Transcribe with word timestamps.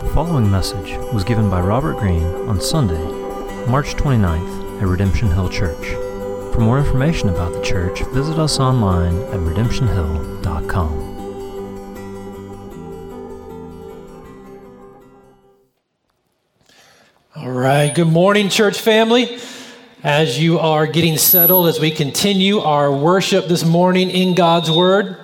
The 0.00 0.08
following 0.14 0.50
message 0.50 0.96
was 1.12 1.24
given 1.24 1.50
by 1.50 1.60
Robert 1.60 1.98
Greene 1.98 2.24
on 2.48 2.58
Sunday, 2.58 3.04
March 3.66 3.94
29th 3.96 4.80
at 4.80 4.88
Redemption 4.88 5.30
Hill 5.30 5.50
Church. 5.50 5.88
For 6.54 6.60
more 6.60 6.78
information 6.78 7.28
about 7.28 7.52
the 7.52 7.60
church, 7.60 8.00
visit 8.06 8.38
us 8.38 8.58
online 8.58 9.14
at 9.24 9.40
redemptionhill.com. 9.40 11.10
All 17.36 17.50
right, 17.50 17.94
good 17.94 18.08
morning, 18.08 18.48
church 18.48 18.80
family. 18.80 19.38
As 20.02 20.40
you 20.40 20.58
are 20.60 20.86
getting 20.86 21.18
settled, 21.18 21.68
as 21.68 21.78
we 21.78 21.90
continue 21.90 22.60
our 22.60 22.90
worship 22.90 23.48
this 23.48 23.66
morning 23.66 24.08
in 24.08 24.34
God's 24.34 24.70
Word, 24.70 25.18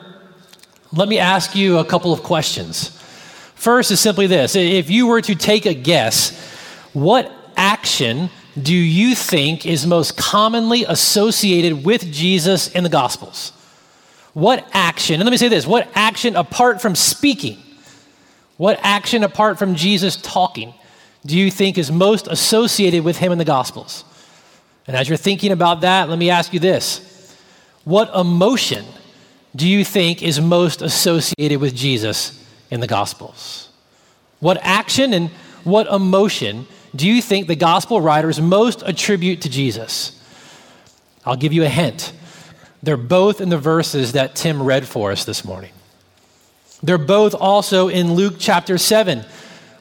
let 0.93 1.08
me 1.08 1.18
ask 1.18 1.56
you 1.56 1.79
a 1.79 1.84
couple 1.84 2.12
of 2.12 2.22
questions. 2.22 2.95
First 3.66 3.90
is 3.90 3.98
simply 3.98 4.29
this 4.29 4.54
if 4.54 4.90
you 4.90 5.08
were 5.08 5.20
to 5.22 5.34
take 5.34 5.66
a 5.66 5.74
guess, 5.74 6.30
what 6.93 7.32
action 7.57 8.30
do 8.62 8.72
you 8.72 9.16
think 9.16 9.66
is 9.66 9.84
most 9.84 10.16
commonly 10.16 10.84
associated 10.84 11.84
with 11.84 12.12
Jesus 12.12 12.68
in 12.68 12.84
the 12.84 12.88
Gospels? 12.88 13.50
What 14.34 14.64
action, 14.72 15.14
and 15.14 15.24
let 15.24 15.32
me 15.32 15.36
say 15.36 15.48
this 15.48 15.66
what 15.66 15.88
action 15.96 16.36
apart 16.36 16.80
from 16.80 16.94
speaking, 16.94 17.58
what 18.57 18.79
action 18.84 19.24
apart 19.24 19.58
from 19.58 19.74
Jesus 19.74 20.14
talking 20.14 20.72
do 21.24 21.36
you 21.36 21.50
think 21.50 21.76
is 21.76 21.90
most 21.90 22.29
associated 22.29 23.02
with 23.02 23.16
him 23.16 23.32
in 23.32 23.38
the 23.38 23.44
Gospels? 23.44 24.04
And 24.86 24.96
as 24.96 25.08
you're 25.08 25.18
thinking 25.18 25.50
about 25.50 25.80
that, 25.80 26.08
let 26.08 26.21
me 26.21 26.30
ask 26.30 26.54
you 26.54 26.60
this 26.60 27.35
What 27.82 28.14
emotion 28.14 28.85
do 29.57 29.66
you 29.66 29.85
think 29.85 30.22
is 30.22 30.40
most 30.40 30.82
associated 30.82 31.60
with 31.60 31.74
Jesus 31.74 32.45
in 32.70 32.80
the 32.80 32.86
Gospels? 32.86 33.70
What 34.41 34.58
action 34.62 35.12
and 35.12 35.30
what 35.64 35.86
emotion 35.86 36.66
do 36.94 37.06
you 37.08 37.20
think 37.20 37.46
the 37.46 37.56
Gospel 37.56 38.00
writers 38.00 38.41
most 38.41 38.82
attribute 38.82 39.42
to 39.42 39.48
Jesus? 39.48 40.12
I'll 41.24 41.36
give 41.36 41.52
you 41.52 41.64
a 41.64 41.68
hint. 41.68 42.12
They're 42.82 42.96
both 42.96 43.41
in 43.41 43.48
the 43.48 43.58
verses 43.58 44.12
that 44.12 44.36
Tim 44.36 44.62
read 44.62 44.86
for 44.86 45.10
us 45.10 45.24
this 45.24 45.44
morning. 45.44 45.72
They're 46.82 46.98
both 46.98 47.34
also 47.34 47.88
in 47.88 48.14
Luke 48.14 48.34
chapter 48.38 48.78
7 48.78 49.24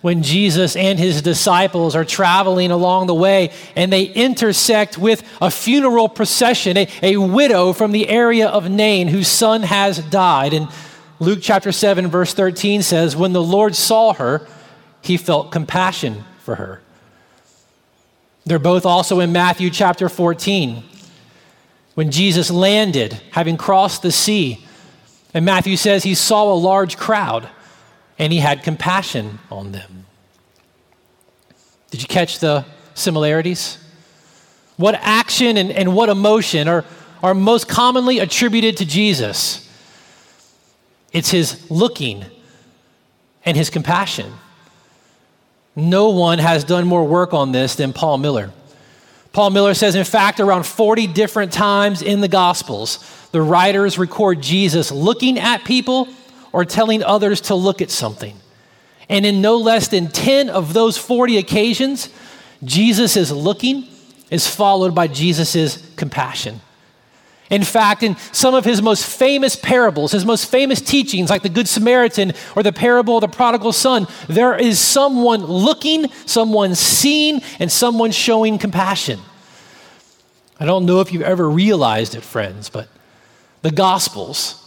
when 0.02 0.22
Jesus 0.24 0.76
and 0.76 1.00
his 1.00 1.22
disciples 1.22 1.96
are 1.96 2.06
traveling 2.06 2.72
along 2.72 3.08
the 3.08 3.14
way 3.16 3.52
and 3.76 3.92
they 3.92 4.04
intersect 4.04 4.98
with 4.98 5.24
a 5.42 5.50
funeral 5.50 6.08
procession, 6.08 6.78
a, 6.78 6.88
a 7.02 7.18
widow 7.18 7.74
from 7.74 7.92
the 7.92 8.08
area 8.08 8.48
of 8.48 8.70
Nain 8.70 9.08
whose 9.08 9.28
son 9.28 9.64
has 9.64 9.98
died. 9.98 10.54
And 10.54 10.68
Luke 11.20 11.40
chapter 11.42 11.72
7, 11.72 12.08
verse 12.08 12.34
13 12.34 12.82
says, 12.82 13.16
When 13.16 13.34
the 13.34 13.42
Lord 13.42 13.76
saw 13.76 14.14
her, 14.14 14.48
he 15.02 15.18
felt 15.18 15.52
compassion 15.52 16.26
for 16.40 16.56
her. 16.56 16.82
They're 18.46 18.60
both 18.60 18.86
also 18.86 19.20
in 19.22 19.32
Matthew 19.32 19.70
chapter 19.70 20.10
14. 20.10 20.84
When 21.96 22.12
Jesus 22.12 22.52
landed, 22.52 23.14
having 23.32 23.56
crossed 23.56 24.02
the 24.02 24.12
sea, 24.12 24.66
and 25.34 25.46
Matthew 25.46 25.78
says 25.78 26.04
he 26.04 26.16
saw 26.16 26.52
a 26.52 26.56
large 26.56 26.98
crowd 26.98 27.50
and 28.20 28.32
he 28.32 28.40
had 28.40 28.64
compassion 28.64 29.40
on 29.52 29.72
them. 29.72 30.06
Did 31.92 32.02
you 32.02 32.08
catch 32.08 32.40
the 32.40 32.66
similarities? 32.94 33.78
What 34.78 34.96
action 34.96 35.58
and, 35.58 35.72
and 35.72 35.96
what 35.96 36.10
emotion 36.10 36.68
are, 36.68 36.86
are 37.24 37.34
most 37.34 37.68
commonly 37.68 38.20
attributed 38.20 38.78
to 38.78 38.86
Jesus? 38.86 39.65
It's 41.16 41.32
his 41.32 41.72
looking 41.72 42.26
and 43.46 43.56
his 43.56 43.70
compassion. 43.70 44.34
No 45.74 46.10
one 46.10 46.40
has 46.40 46.66
done 46.66 46.86
more 46.86 47.06
work 47.06 47.34
on 47.34 47.54
this 47.54 47.76
than 47.76 47.94
Paul 47.94 48.18
Miller. 48.18 48.52
Paul 49.32 49.52
Miller 49.52 49.74
says, 49.74 49.96
in 49.96 50.04
fact, 50.04 50.42
around 50.42 50.66
40 50.66 51.08
different 51.08 51.54
times 51.54 52.02
in 52.02 52.20
the 52.20 52.28
Gospels, 52.28 53.00
the 53.32 53.42
writers 53.42 53.98
record 53.98 54.42
Jesus 54.42 54.92
looking 54.92 55.40
at 55.40 55.64
people 55.64 56.10
or 56.52 56.66
telling 56.66 57.02
others 57.02 57.40
to 57.42 57.56
look 57.56 57.82
at 57.82 57.92
something. 57.92 58.38
And 59.08 59.26
in 59.26 59.40
no 59.40 59.56
less 59.56 59.88
than 59.88 60.10
10 60.10 60.50
of 60.50 60.74
those 60.74 60.98
40 60.98 61.38
occasions, 61.38 62.10
Jesus 62.62 63.16
is 63.16 63.32
looking 63.32 63.88
is 64.30 64.54
followed 64.54 64.94
by 64.94 65.08
Jesus' 65.08 65.96
compassion. 65.96 66.60
In 67.50 67.64
fact, 67.64 68.02
in 68.02 68.16
some 68.32 68.56
of 68.56 68.66
his 68.66 68.82
most 68.82 69.06
famous 69.06 69.56
parables, 69.56 70.12
his 70.12 70.26
most 70.26 70.50
famous 70.50 70.82
teachings, 70.82 71.30
like 71.30 71.44
the 71.44 71.50
Good 71.50 71.68
Samaritan 71.68 72.34
or 72.56 72.64
the 72.64 72.74
parable 72.74 73.18
of 73.18 73.22
the 73.22 73.28
prodigal 73.28 73.72
son, 73.72 74.08
there 74.28 74.56
is 74.56 74.80
someone 74.80 75.46
looking, 75.46 76.10
someone 76.26 76.74
seeing, 76.74 77.42
and 77.60 77.72
someone 77.72 78.12
showing 78.12 78.58
compassion. 78.58 79.20
I 80.60 80.66
don't 80.66 80.86
know 80.86 81.02
if 81.02 81.12
you've 81.14 81.22
ever 81.22 81.48
realized 81.48 82.16
it, 82.16 82.24
friends, 82.24 82.70
but 82.70 82.88
the 83.62 83.72
Gospels, 83.72 84.62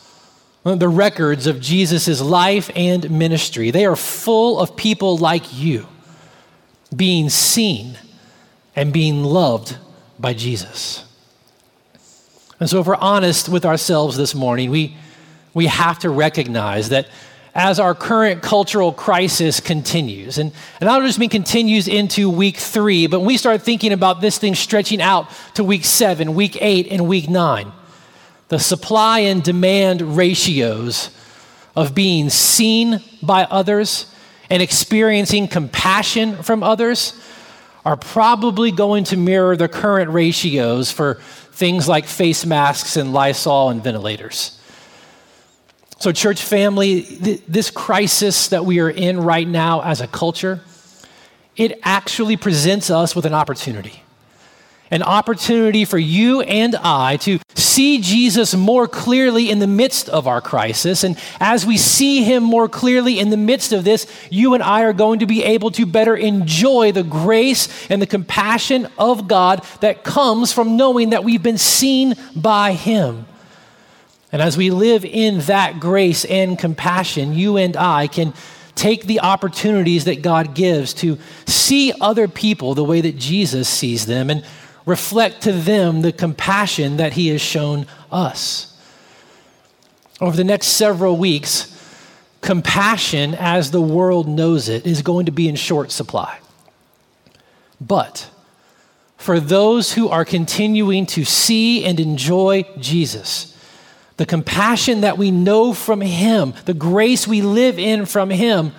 the 0.63 0.89
records 0.89 1.47
of 1.47 1.61
Jesus' 1.61 2.21
life 2.21 2.71
and 2.77 3.11
ministry, 3.11 3.71
they 3.71 3.87
are 3.87 3.97
full 3.97 4.61
of 4.61 4.77
people 4.77 5.17
like 5.17 5.59
you 5.59 5.89
being 6.95 7.29
seen 7.29 7.99
and 8.77 8.93
being 8.93 9.25
loved 9.25 9.77
by 10.19 10.33
Jesus. 10.33 11.05
And 12.61 12.69
so, 12.69 12.81
if 12.81 12.87
we're 12.87 12.97
honest 12.97 13.49
with 13.49 13.65
ourselves 13.65 14.17
this 14.17 14.35
morning, 14.35 14.71
we, 14.71 14.97
we 15.55 15.67
have 15.67 16.01
to 16.01 16.11
recognize 16.11 16.89
that 16.89 17.07
as 17.55 17.79
our 17.79 17.95
current 17.95 18.43
cultural 18.43 18.93
crisis 18.93 19.61
continues, 19.61 20.39
and, 20.39 20.53
and 20.81 20.89
I 20.89 20.99
don't 20.99 21.07
just 21.07 21.19
mean 21.19 21.31
continues 21.31 21.89
into 21.89 22.29
week 22.29 22.57
three, 22.57 23.07
but 23.07 23.21
when 23.21 23.27
we 23.29 23.37
start 23.37 23.63
thinking 23.63 23.93
about 23.93 24.21
this 24.21 24.39
thing 24.39 24.55
stretching 24.55 25.01
out 25.01 25.29
to 25.55 25.65
week 25.65 25.85
seven, 25.85 26.35
week 26.35 26.59
eight, 26.61 26.89
and 26.91 27.09
week 27.09 27.29
nine, 27.29 27.73
the 28.49 28.59
supply 28.59 29.21
and 29.21 29.43
demand 29.43 30.17
ratios 30.17 31.11
of 31.77 31.95
being 31.95 32.29
seen 32.29 33.03
by 33.23 33.45
others 33.45 34.13
and 34.51 34.63
experiencing 34.63 35.47
compassion 35.47 36.43
from 36.43 36.63
others 36.63 37.13
are 37.89 37.97
probably 37.97 38.71
going 38.71 39.03
to 39.03 39.17
mirror 39.17 39.57
the 39.57 39.67
current 39.67 40.11
ratios 40.11 40.93
for 40.93 41.15
things 41.53 41.89
like 41.89 42.05
face 42.05 42.45
masks 42.45 42.99
and 42.99 43.15
Lysol 43.15 43.71
and 43.71 43.83
ventilators. 43.83 44.61
So, 45.99 46.13
church 46.13 46.43
family, 46.43 47.01
th- 47.01 47.41
this 47.49 47.71
crisis 47.71 48.49
that 48.49 48.67
we 48.67 48.81
are 48.81 48.91
in 48.91 49.23
right 49.23 49.49
now 49.49 49.81
as 49.81 50.03
a 50.03 50.07
culture, 50.07 50.61
it 51.57 51.81
actually 51.83 52.37
presents 52.37 52.91
us 52.91 53.17
with 53.17 53.25
an 53.25 53.33
opportunity. 53.33 54.03
An 54.91 55.03
opportunity 55.03 55.87
for 55.87 55.99
you 55.99 56.43
and 56.43 56.77
I 56.77 57.17
to 57.17 57.39
see 57.79 58.01
Jesus 58.01 58.57
more 58.57 58.89
clearly 58.89 59.51
in 59.51 59.61
the 59.61 59.69
midst 59.69 60.09
of 60.09 60.27
our 60.27 60.41
crisis. 60.41 61.05
And 61.05 61.17
as 61.39 61.65
we 61.65 61.77
see 61.77 62.25
him 62.25 62.43
more 62.43 62.69
clearly 62.69 63.21
in 63.21 63.31
the 63.31 63.37
midst 63.37 63.73
of 63.73 63.85
this, 63.85 64.09
you 64.31 64.55
and 64.55 64.65
I 64.65 64.83
are 64.83 64.93
going 64.93 65.21
to 65.21 65.27
be 65.27 65.45
able 65.45 65.71
to 65.71 65.87
better 65.87 66.17
enjoy 66.17 66.91
the 66.91 67.05
grace 67.05 67.89
and 67.89 68.03
the 68.03 68.07
compassion 68.07 68.89
of 68.99 69.29
God 69.29 69.65
that 69.79 70.03
comes 70.03 70.53
from 70.53 70.77
knowing 70.77 71.11
that 71.11 71.23
we've 71.23 71.41
been 71.41 71.57
seen 71.57 72.17
by 72.35 72.73
him. 72.73 73.27
And 74.33 74.43
as 74.43 74.57
we 74.57 74.71
live 74.73 75.05
in 75.05 75.39
that 75.43 75.79
grace 75.79 76.25
and 76.25 76.59
compassion, 76.59 77.33
you 77.33 77.59
and 77.59 77.77
I 77.77 78.09
can 78.09 78.35
take 78.75 79.05
the 79.05 79.21
opportunities 79.21 80.07
that 80.07 80.21
God 80.21 80.53
gives 80.57 80.95
to 80.95 81.17
see 81.47 81.93
other 82.01 82.27
people 82.27 82.75
the 82.75 82.83
way 82.83 83.01
that 83.03 83.17
Jesus 83.17 83.69
sees 83.69 84.07
them 84.07 84.31
and 84.31 84.45
reflect 84.89 85.43
to 85.43 85.53
them 85.53 86.01
the 86.01 86.13
compassion 86.13 86.97
that 86.97 87.13
He 87.13 87.29
has 87.29 87.43
shown 87.43 87.87
us. 88.11 88.75
Over 90.21 90.37
the 90.37 90.45
next 90.45 90.69
several 90.69 91.17
weeks, 91.17 91.75
compassion, 92.41 93.35
as 93.35 93.71
the 93.71 93.83
world 93.83 94.27
knows 94.27 94.69
it, 94.69 94.87
is 94.87 95.03
going 95.03 95.27
to 95.27 95.33
be 95.33 95.49
in 95.49 95.57
short 95.57 95.91
supply. 95.93 96.39
But 97.81 98.31
for 99.19 99.39
those 99.39 99.93
who 99.93 100.09
are 100.09 100.25
continuing 100.25 101.05
to 101.07 101.25
see 101.25 101.85
and 101.85 102.01
enjoy 102.01 102.65
Jesus, 102.79 103.55
the 104.17 104.27
compassion 104.27 105.03
that 105.03 105.19
we 105.19 105.31
know 105.31 105.75
from 105.75 106.01
Him, 106.01 106.55
the 106.65 106.75
grace 106.75 107.29
we 107.29 107.43
live 107.43 107.79
in 107.79 108.07
from 108.07 108.31
Him, 108.31 108.73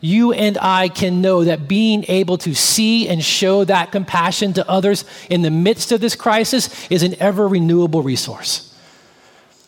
you 0.00 0.32
and 0.32 0.56
I 0.58 0.88
can 0.88 1.20
know 1.20 1.44
that 1.44 1.68
being 1.68 2.04
able 2.08 2.38
to 2.38 2.54
see 2.54 3.08
and 3.08 3.22
show 3.22 3.64
that 3.64 3.92
compassion 3.92 4.52
to 4.54 4.68
others 4.68 5.04
in 5.28 5.42
the 5.42 5.50
midst 5.50 5.92
of 5.92 6.00
this 6.00 6.14
crisis 6.14 6.88
is 6.88 7.02
an 7.02 7.14
ever 7.20 7.48
renewable 7.48 8.02
resource. 8.02 8.64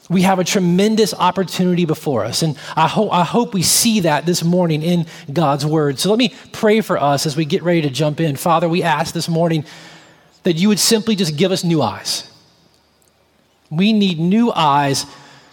We 0.09 0.23
have 0.23 0.41
a 0.41 0.45
tremendous 0.45 1.15
opportunity 1.15 1.85
before 1.85 2.25
us, 2.25 2.43
and 2.43 2.57
I, 2.75 2.89
ho- 2.89 3.11
I 3.11 3.23
hope 3.23 3.55
we 3.55 3.63
see 3.63 4.01
that 4.01 4.27
this 4.27 4.43
morning 4.43 4.83
in 4.83 5.07
God's 5.33 5.65
Word. 5.65 6.01
So 6.01 6.11
let 6.11 6.19
me 6.19 6.35
pray 6.53 6.81
for 6.81 6.99
us 6.99 7.27
as 7.27 7.37
we 7.37 7.45
get 7.45 7.63
ready 7.63 7.83
to 7.83 7.91
jump 7.91 8.21
in. 8.21 8.35
Father, 8.35 8.69
we 8.69 8.83
ask 8.83 9.15
this 9.15 9.29
morning 9.29 9.65
that 10.43 10.55
you 10.55 10.69
would 10.69 10.81
simply 10.81 11.15
just 11.15 11.37
give 11.37 11.53
us 11.53 11.63
new 11.63 11.81
eyes. 11.81 12.29
We 13.71 13.93
need 13.93 14.19
new 14.19 14.53
eyes 14.53 15.07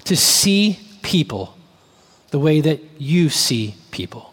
to 0.05 0.15
see 0.15 0.79
people 1.03 1.55
the 2.31 2.39
way 2.39 2.61
that 2.61 2.81
you 2.97 3.29
see 3.29 3.75
people. 3.91 4.26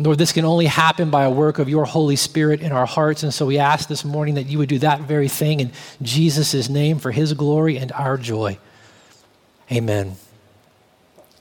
Lord, 0.00 0.16
this 0.16 0.32
can 0.32 0.46
only 0.46 0.64
happen 0.64 1.10
by 1.10 1.24
a 1.24 1.30
work 1.30 1.58
of 1.58 1.68
your 1.68 1.84
Holy 1.84 2.16
Spirit 2.16 2.62
in 2.62 2.72
our 2.72 2.86
hearts. 2.86 3.22
And 3.22 3.34
so 3.34 3.44
we 3.44 3.58
ask 3.58 3.86
this 3.86 4.02
morning 4.02 4.36
that 4.36 4.44
you 4.44 4.56
would 4.56 4.68
do 4.70 4.78
that 4.78 5.02
very 5.02 5.28
thing 5.28 5.60
in 5.60 5.72
Jesus' 6.00 6.70
name 6.70 6.98
for 6.98 7.10
his 7.10 7.34
glory 7.34 7.76
and 7.76 7.92
our 7.92 8.16
joy. 8.16 8.58
Amen. 9.70 10.16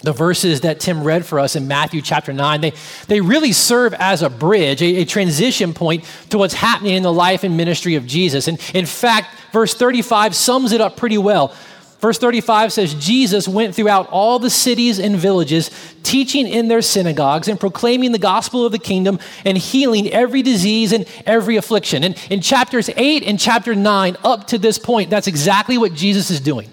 The 0.01 0.11
verses 0.11 0.61
that 0.61 0.81
Tim 0.81 1.03
read 1.03 1.25
for 1.25 1.39
us 1.39 1.55
in 1.55 1.69
Matthew 1.69 2.01
chapter 2.01 2.33
9, 2.33 2.59
they, 2.59 2.73
they 3.07 3.21
really 3.21 3.53
serve 3.53 3.93
as 3.93 4.21
a 4.23 4.29
bridge, 4.29 4.81
a, 4.81 4.97
a 5.01 5.05
transition 5.05 5.73
point 5.73 6.03
to 6.29 6.37
what's 6.37 6.53
happening 6.53 6.95
in 6.95 7.03
the 7.03 7.13
life 7.13 7.43
and 7.43 7.55
ministry 7.55 7.95
of 7.95 8.05
Jesus. 8.05 8.49
And 8.49 8.59
in 8.73 8.85
fact, 8.85 9.33
verse 9.53 9.73
35 9.73 10.35
sums 10.35 10.73
it 10.73 10.81
up 10.81 10.97
pretty 10.97 11.17
well. 11.17 11.53
Verse 11.99 12.17
35 12.17 12.71
says, 12.71 12.93
Jesus 12.93 13.45
went 13.45 13.75
throughout 13.75 14.07
all 14.09 14.39
the 14.39 14.49
cities 14.49 14.99
and 14.99 15.17
villages, 15.17 15.69
teaching 16.01 16.47
in 16.47 16.69
their 16.69 16.81
synagogues 16.81 17.49
and 17.49 17.59
proclaiming 17.59 18.13
the 18.13 18.19
gospel 18.19 18.65
of 18.65 18.71
the 18.71 18.79
kingdom 18.79 19.19
and 19.43 19.57
healing 19.57 20.07
every 20.09 20.41
disease 20.41 20.93
and 20.93 21.05
every 21.25 21.57
affliction. 21.57 22.05
And 22.05 22.17
in 22.29 22.39
chapters 22.39 22.89
8 22.95 23.23
and 23.23 23.37
chapter 23.37 23.75
9, 23.75 24.15
up 24.23 24.47
to 24.47 24.57
this 24.57 24.77
point, 24.77 25.09
that's 25.09 25.27
exactly 25.27 25.77
what 25.77 25.93
Jesus 25.93 26.31
is 26.31 26.39
doing. 26.39 26.69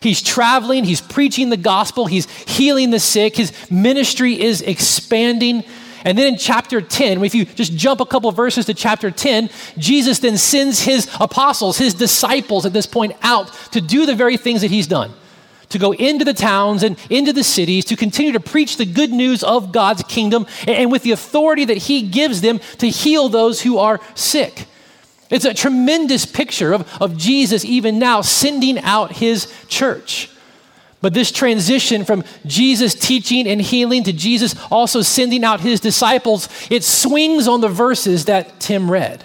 He's 0.00 0.22
traveling, 0.22 0.84
he's 0.84 1.00
preaching 1.00 1.48
the 1.48 1.56
gospel, 1.56 2.06
he's 2.06 2.26
healing 2.42 2.90
the 2.90 3.00
sick, 3.00 3.36
his 3.36 3.52
ministry 3.70 4.38
is 4.40 4.60
expanding. 4.60 5.64
And 6.08 6.16
then 6.16 6.26
in 6.26 6.38
chapter 6.38 6.80
10, 6.80 7.22
if 7.22 7.34
you 7.34 7.44
just 7.44 7.74
jump 7.74 8.00
a 8.00 8.06
couple 8.06 8.32
verses 8.32 8.64
to 8.64 8.72
chapter 8.72 9.10
10, 9.10 9.50
Jesus 9.76 10.20
then 10.20 10.38
sends 10.38 10.80
his 10.80 11.06
apostles, 11.20 11.76
his 11.76 11.92
disciples 11.92 12.64
at 12.64 12.72
this 12.72 12.86
point 12.86 13.12
out 13.20 13.52
to 13.72 13.82
do 13.82 14.06
the 14.06 14.14
very 14.14 14.38
things 14.38 14.62
that 14.62 14.70
he's 14.70 14.86
done 14.86 15.12
to 15.68 15.78
go 15.78 15.92
into 15.92 16.24
the 16.24 16.32
towns 16.32 16.82
and 16.82 16.98
into 17.10 17.30
the 17.30 17.44
cities 17.44 17.84
to 17.84 17.94
continue 17.94 18.32
to 18.32 18.40
preach 18.40 18.78
the 18.78 18.86
good 18.86 19.10
news 19.10 19.44
of 19.44 19.70
God's 19.70 20.02
kingdom 20.04 20.46
and 20.66 20.90
with 20.90 21.02
the 21.02 21.10
authority 21.10 21.66
that 21.66 21.76
he 21.76 22.00
gives 22.08 22.40
them 22.40 22.58
to 22.78 22.88
heal 22.88 23.28
those 23.28 23.60
who 23.60 23.76
are 23.76 24.00
sick. 24.14 24.64
It's 25.28 25.44
a 25.44 25.52
tremendous 25.52 26.24
picture 26.24 26.72
of, 26.72 26.90
of 27.02 27.18
Jesus 27.18 27.66
even 27.66 27.98
now 27.98 28.22
sending 28.22 28.78
out 28.78 29.12
his 29.12 29.52
church. 29.68 30.30
But 31.00 31.14
this 31.14 31.30
transition 31.30 32.04
from 32.04 32.24
Jesus 32.44 32.94
teaching 32.94 33.46
and 33.46 33.60
healing 33.60 34.02
to 34.04 34.12
Jesus 34.12 34.54
also 34.70 35.02
sending 35.02 35.44
out 35.44 35.60
his 35.60 35.80
disciples, 35.80 36.48
it 36.70 36.82
swings 36.82 37.46
on 37.46 37.60
the 37.60 37.68
verses 37.68 38.24
that 38.24 38.58
Tim 38.58 38.90
read. 38.90 39.24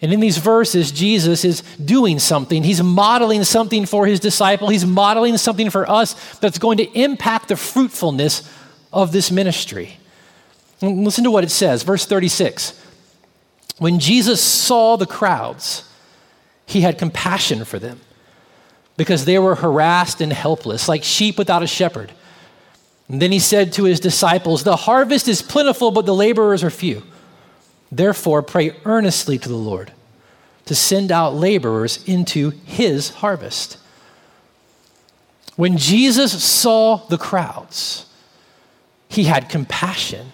And 0.00 0.12
in 0.12 0.20
these 0.20 0.38
verses, 0.38 0.92
Jesus 0.92 1.44
is 1.44 1.62
doing 1.84 2.18
something. 2.18 2.62
He's 2.62 2.82
modeling 2.82 3.44
something 3.44 3.86
for 3.86 4.06
his 4.06 4.20
disciple. 4.20 4.68
He's 4.68 4.86
modeling 4.86 5.36
something 5.36 5.70
for 5.70 5.88
us 5.88 6.38
that's 6.38 6.58
going 6.58 6.78
to 6.78 6.90
impact 6.92 7.48
the 7.48 7.56
fruitfulness 7.56 8.48
of 8.92 9.12
this 9.12 9.30
ministry. 9.30 9.96
Listen 10.80 11.24
to 11.24 11.30
what 11.30 11.44
it 11.44 11.50
says, 11.50 11.82
verse 11.82 12.06
36. 12.06 12.80
When 13.78 13.98
Jesus 13.98 14.40
saw 14.40 14.96
the 14.96 15.06
crowds, 15.06 15.88
he 16.66 16.80
had 16.80 16.98
compassion 16.98 17.64
for 17.64 17.78
them 17.78 18.00
because 18.98 19.24
they 19.24 19.38
were 19.38 19.54
harassed 19.54 20.20
and 20.20 20.32
helpless, 20.32 20.88
like 20.88 21.04
sheep 21.04 21.38
without 21.38 21.62
a 21.62 21.68
shepherd. 21.68 22.12
And 23.08 23.22
then 23.22 23.30
he 23.32 23.38
said 23.38 23.72
to 23.74 23.84
his 23.84 24.00
disciples, 24.00 24.64
The 24.64 24.76
harvest 24.76 25.28
is 25.28 25.40
plentiful, 25.40 25.92
but 25.92 26.04
the 26.04 26.14
laborers 26.14 26.64
are 26.64 26.68
few. 26.68 27.04
Therefore, 27.90 28.42
pray 28.42 28.74
earnestly 28.84 29.38
to 29.38 29.48
the 29.48 29.56
Lord 29.56 29.92
to 30.66 30.74
send 30.74 31.12
out 31.12 31.34
laborers 31.34 32.04
into 32.06 32.50
his 32.66 33.10
harvest. 33.10 33.78
When 35.54 35.78
Jesus 35.78 36.44
saw 36.44 36.96
the 36.96 37.16
crowds, 37.16 38.04
he 39.08 39.24
had 39.24 39.48
compassion. 39.48 40.32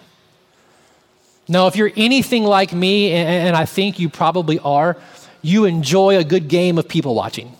Now, 1.47 1.67
if 1.67 1.75
you're 1.75 1.91
anything 1.95 2.43
like 2.43 2.73
me, 2.73 3.11
and 3.11 3.55
I 3.55 3.65
think 3.65 3.99
you 3.99 4.09
probably 4.09 4.57
are, 4.59 4.97
you 5.43 5.65
enjoy 5.65 6.17
a 6.17 6.23
good 6.23 6.47
game 6.47 6.79
of 6.79 6.87
people 6.87 7.13
watching. 7.13 7.55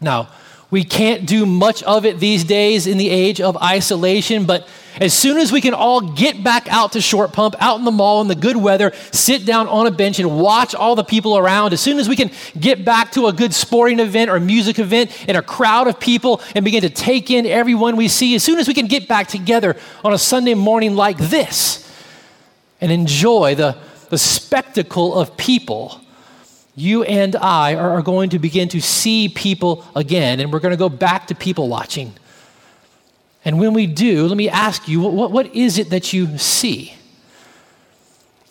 Now, 0.00 0.28
we 0.70 0.84
can't 0.84 1.26
do 1.26 1.46
much 1.46 1.82
of 1.82 2.04
it 2.04 2.18
these 2.18 2.44
days 2.44 2.86
in 2.86 2.98
the 2.98 3.08
age 3.08 3.40
of 3.40 3.56
isolation, 3.56 4.44
but 4.44 4.68
as 5.00 5.14
soon 5.14 5.38
as 5.38 5.50
we 5.50 5.60
can 5.60 5.72
all 5.74 6.00
get 6.00 6.42
back 6.42 6.66
out 6.70 6.92
to 6.92 7.00
Short 7.00 7.32
Pump, 7.32 7.54
out 7.60 7.78
in 7.78 7.84
the 7.84 7.90
mall 7.90 8.20
in 8.20 8.28
the 8.28 8.34
good 8.34 8.56
weather, 8.56 8.92
sit 9.12 9.46
down 9.46 9.66
on 9.68 9.86
a 9.86 9.90
bench 9.90 10.18
and 10.18 10.38
watch 10.38 10.74
all 10.74 10.94
the 10.94 11.04
people 11.04 11.38
around, 11.38 11.72
as 11.72 11.80
soon 11.80 11.98
as 11.98 12.08
we 12.08 12.16
can 12.16 12.30
get 12.58 12.84
back 12.84 13.12
to 13.12 13.28
a 13.28 13.32
good 13.32 13.54
sporting 13.54 14.00
event 14.00 14.30
or 14.30 14.38
music 14.40 14.78
event 14.78 15.10
in 15.28 15.36
a 15.36 15.42
crowd 15.42 15.86
of 15.86 15.98
people 15.98 16.42
and 16.54 16.64
begin 16.64 16.82
to 16.82 16.90
take 16.90 17.30
in 17.30 17.46
everyone 17.46 17.96
we 17.96 18.08
see, 18.08 18.34
as 18.34 18.42
soon 18.42 18.58
as 18.58 18.68
we 18.68 18.74
can 18.74 18.86
get 18.86 19.08
back 19.08 19.28
together 19.28 19.76
on 20.04 20.12
a 20.12 20.18
Sunday 20.18 20.54
morning 20.54 20.96
like 20.96 21.16
this 21.16 21.84
and 22.80 22.92
enjoy 22.92 23.54
the, 23.54 23.76
the 24.10 24.18
spectacle 24.18 25.18
of 25.18 25.36
people 25.36 26.02
you 26.78 27.02
and 27.02 27.34
I 27.36 27.74
are 27.74 28.02
going 28.02 28.30
to 28.30 28.38
begin 28.38 28.68
to 28.70 28.80
see 28.80 29.28
people 29.28 29.84
again, 29.94 30.40
and 30.40 30.52
we're 30.52 30.60
going 30.60 30.72
to 30.72 30.78
go 30.78 30.88
back 30.88 31.26
to 31.28 31.34
people 31.34 31.68
watching. 31.68 32.12
And 33.44 33.58
when 33.58 33.72
we 33.72 33.86
do, 33.86 34.26
let 34.26 34.36
me 34.36 34.48
ask 34.48 34.88
you 34.88 35.00
what, 35.00 35.30
what 35.30 35.54
is 35.54 35.78
it 35.78 35.90
that 35.90 36.12
you 36.12 36.38
see? 36.38 36.94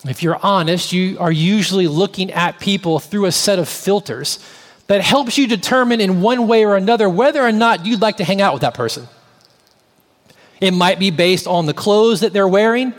If 0.06 0.24
you're 0.24 0.40
honest, 0.44 0.94
you 0.94 1.18
are 1.20 1.32
usually 1.32 1.88
looking 1.88 2.32
at 2.32 2.60
people 2.60 3.00
through 3.00 3.26
a 3.26 3.32
set 3.32 3.60
of 3.60 3.68
filters 3.68 4.40
that 4.88 5.02
helps 5.02 5.38
you 5.38 5.48
determine 5.48 6.00
in 6.00 6.22
one 6.22 6.48
way 6.48 6.66
or 6.66 6.76
another 6.76 7.10
whether 7.10 7.42
or 7.42 7.52
not 7.52 7.86
you'd 7.86 8.02
like 8.02 8.18
to 8.18 8.24
hang 8.24 8.42
out 8.42 8.54
with 8.54 8.62
that 8.62 8.74
person. 8.74 9.08
It 10.62 10.72
might 10.72 10.98
be 10.98 11.12
based 11.12 11.46
on 11.46 11.66
the 11.66 11.74
clothes 11.74 12.22
that 12.22 12.34
they're 12.34 12.48
wearing. 12.48 12.94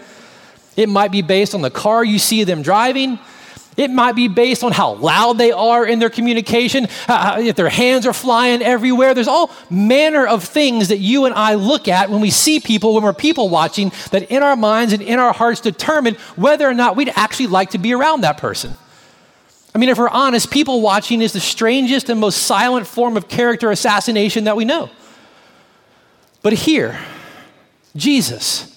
It 0.76 0.88
might 0.88 1.10
be 1.10 1.22
based 1.22 1.54
on 1.54 1.62
the 1.62 1.70
car 1.70 2.04
you 2.04 2.18
see 2.18 2.44
them 2.44 2.62
driving. 2.62 3.18
It 3.78 3.92
might 3.92 4.16
be 4.16 4.26
based 4.26 4.64
on 4.64 4.72
how 4.72 4.94
loud 4.94 5.38
they 5.38 5.52
are 5.52 5.86
in 5.86 6.00
their 6.00 6.10
communication, 6.10 6.88
uh, 7.06 7.38
if 7.40 7.54
their 7.54 7.68
hands 7.68 8.06
are 8.06 8.12
flying 8.12 8.60
everywhere. 8.60 9.14
There's 9.14 9.28
all 9.28 9.52
manner 9.70 10.26
of 10.26 10.42
things 10.42 10.88
that 10.88 10.98
you 10.98 11.26
and 11.26 11.34
I 11.34 11.54
look 11.54 11.86
at 11.86 12.10
when 12.10 12.20
we 12.20 12.30
see 12.30 12.58
people, 12.58 12.94
when 12.94 13.04
we're 13.04 13.12
people 13.12 13.48
watching, 13.48 13.92
that 14.10 14.32
in 14.32 14.42
our 14.42 14.56
minds 14.56 14.92
and 14.92 15.00
in 15.00 15.20
our 15.20 15.32
hearts 15.32 15.60
determine 15.60 16.16
whether 16.34 16.68
or 16.68 16.74
not 16.74 16.96
we'd 16.96 17.12
actually 17.14 17.46
like 17.46 17.70
to 17.70 17.78
be 17.78 17.94
around 17.94 18.22
that 18.22 18.38
person. 18.38 18.72
I 19.76 19.78
mean, 19.78 19.90
if 19.90 19.98
we're 19.98 20.08
honest, 20.08 20.50
people 20.50 20.80
watching 20.80 21.22
is 21.22 21.32
the 21.32 21.38
strangest 21.38 22.10
and 22.10 22.18
most 22.18 22.42
silent 22.42 22.84
form 22.88 23.16
of 23.16 23.28
character 23.28 23.70
assassination 23.70 24.42
that 24.44 24.56
we 24.56 24.64
know. 24.64 24.90
But 26.42 26.52
here, 26.52 26.98
Jesus 27.94 28.76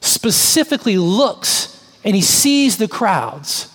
specifically 0.00 0.96
looks 0.96 1.84
and 2.02 2.16
he 2.16 2.22
sees 2.22 2.78
the 2.78 2.88
crowds 2.88 3.68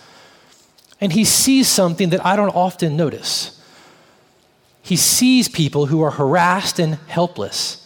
and 1.00 1.14
he 1.14 1.24
sees 1.24 1.68
something 1.68 2.10
that 2.10 2.26
I 2.26 2.36
don't 2.36 2.56
often 2.56 2.98
notice. 2.98 3.62
He 4.82 4.96
sees 4.96 5.48
people 5.48 5.88
who 5.88 6.02
are 6.02 6.12
harassed 6.12 6.80
and 6.80 6.96
helpless, 7.08 7.86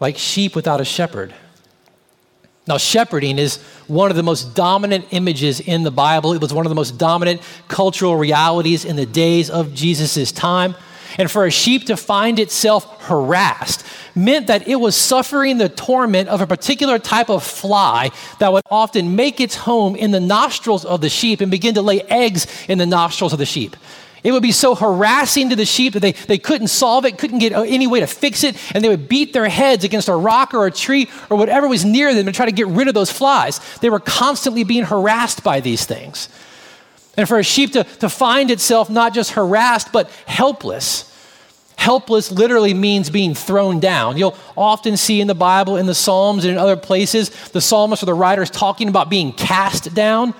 like 0.00 0.18
sheep 0.18 0.56
without 0.56 0.80
a 0.80 0.84
shepherd. 0.84 1.34
Now, 2.66 2.78
shepherding 2.78 3.38
is 3.38 3.56
one 3.86 4.10
of 4.10 4.16
the 4.16 4.22
most 4.22 4.54
dominant 4.54 5.06
images 5.10 5.60
in 5.60 5.82
the 5.82 5.90
Bible. 5.90 6.32
It 6.34 6.40
was 6.40 6.52
one 6.52 6.66
of 6.66 6.70
the 6.70 6.76
most 6.76 6.98
dominant 6.98 7.40
cultural 7.68 8.16
realities 8.16 8.84
in 8.84 8.96
the 8.96 9.06
days 9.06 9.50
of 9.50 9.74
Jesus' 9.74 10.30
time. 10.30 10.74
And 11.18 11.30
for 11.30 11.44
a 11.44 11.50
sheep 11.50 11.86
to 11.86 11.96
find 11.96 12.38
itself 12.38 13.02
harassed 13.02 13.84
meant 14.14 14.46
that 14.48 14.66
it 14.68 14.76
was 14.76 14.96
suffering 14.96 15.58
the 15.58 15.68
torment 15.68 16.28
of 16.28 16.40
a 16.40 16.46
particular 16.46 16.98
type 16.98 17.30
of 17.30 17.42
fly 17.42 18.10
that 18.38 18.52
would 18.52 18.64
often 18.70 19.16
make 19.16 19.40
its 19.40 19.54
home 19.54 19.96
in 19.96 20.10
the 20.10 20.20
nostrils 20.20 20.84
of 20.84 21.00
the 21.00 21.08
sheep 21.08 21.40
and 21.40 21.50
begin 21.50 21.74
to 21.74 21.82
lay 21.82 22.00
eggs 22.02 22.46
in 22.68 22.78
the 22.78 22.86
nostrils 22.86 23.32
of 23.32 23.38
the 23.38 23.46
sheep. 23.46 23.76
It 24.22 24.32
would 24.32 24.42
be 24.42 24.52
so 24.52 24.74
harassing 24.74 25.48
to 25.48 25.56
the 25.56 25.64
sheep 25.64 25.94
that 25.94 26.00
they, 26.00 26.12
they 26.12 26.38
couldn't 26.38 26.68
solve 26.68 27.06
it, 27.06 27.16
couldn't 27.16 27.38
get 27.38 27.52
any 27.52 27.86
way 27.86 28.00
to 28.00 28.06
fix 28.06 28.44
it, 28.44 28.56
and 28.74 28.84
they 28.84 28.88
would 28.88 29.08
beat 29.08 29.32
their 29.32 29.48
heads 29.48 29.82
against 29.82 30.08
a 30.08 30.14
rock 30.14 30.52
or 30.52 30.66
a 30.66 30.70
tree 30.70 31.08
or 31.30 31.38
whatever 31.38 31.66
was 31.68 31.84
near 31.84 32.14
them 32.14 32.26
to 32.26 32.32
try 32.32 32.44
to 32.44 32.52
get 32.52 32.66
rid 32.66 32.88
of 32.88 32.94
those 32.94 33.10
flies. 33.10 33.60
They 33.78 33.88
were 33.88 34.00
constantly 34.00 34.64
being 34.64 34.84
harassed 34.84 35.42
by 35.42 35.60
these 35.60 35.86
things. 35.86 36.28
And 37.20 37.28
for 37.28 37.38
a 37.38 37.42
sheep 37.42 37.72
to, 37.72 37.84
to 37.84 38.08
find 38.08 38.50
itself 38.50 38.88
not 38.88 39.12
just 39.12 39.32
harassed, 39.32 39.92
but 39.92 40.08
helpless. 40.24 41.06
Helpless 41.76 42.32
literally 42.32 42.72
means 42.72 43.10
being 43.10 43.34
thrown 43.34 43.78
down. 43.78 44.16
You'll 44.16 44.34
often 44.56 44.96
see 44.96 45.20
in 45.20 45.26
the 45.26 45.34
Bible, 45.34 45.76
in 45.76 45.84
the 45.84 45.94
Psalms, 45.94 46.46
and 46.46 46.52
in 46.52 46.58
other 46.58 46.78
places, 46.78 47.28
the 47.50 47.60
psalmist 47.60 48.02
or 48.02 48.06
the 48.06 48.14
writers 48.14 48.48
talking 48.48 48.88
about 48.88 49.10
being 49.10 49.34
cast 49.34 49.94
down. 49.94 50.32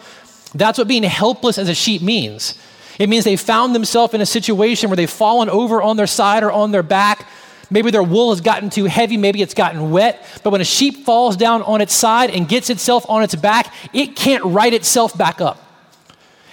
That's 0.54 0.78
what 0.78 0.88
being 0.88 1.02
helpless 1.02 1.58
as 1.58 1.68
a 1.68 1.75
sheep 1.75 2.00
means. 2.00 2.58
It 2.99 3.10
means 3.10 3.26
they 3.26 3.37
found 3.37 3.75
themselves 3.75 4.14
in 4.14 4.22
a 4.22 4.26
situation 4.26 4.88
where 4.88 4.96
they've 4.96 5.10
fallen 5.10 5.50
over 5.50 5.82
on 5.82 5.99
their 5.99 6.06
side 6.06 6.42
or 6.42 6.50
on 6.50 6.70
their 6.70 6.82
back. 6.82 7.28
Maybe 7.68 7.90
their 7.90 8.02
wool 8.02 8.30
has 8.30 8.40
gotten 8.40 8.70
too 8.70 8.87
heavy, 8.87 9.18
maybe 9.18 9.42
it's 9.42 9.52
gotten 9.52 9.90
wet. 9.90 10.25
But 10.42 10.49
when 10.49 10.62
a 10.62 10.64
sheep 10.64 11.04
falls 11.04 11.37
down 11.37 11.60
on 11.60 11.82
its 11.82 11.92
side 11.92 12.30
and 12.30 12.49
gets 12.49 12.70
itself 12.70 13.04
on 13.06 13.22
its 13.22 13.34
back, 13.34 13.70
it 13.92 14.16
can't 14.16 14.42
right 14.44 14.72
itself 14.72 15.14
back 15.18 15.42
up. 15.42 15.66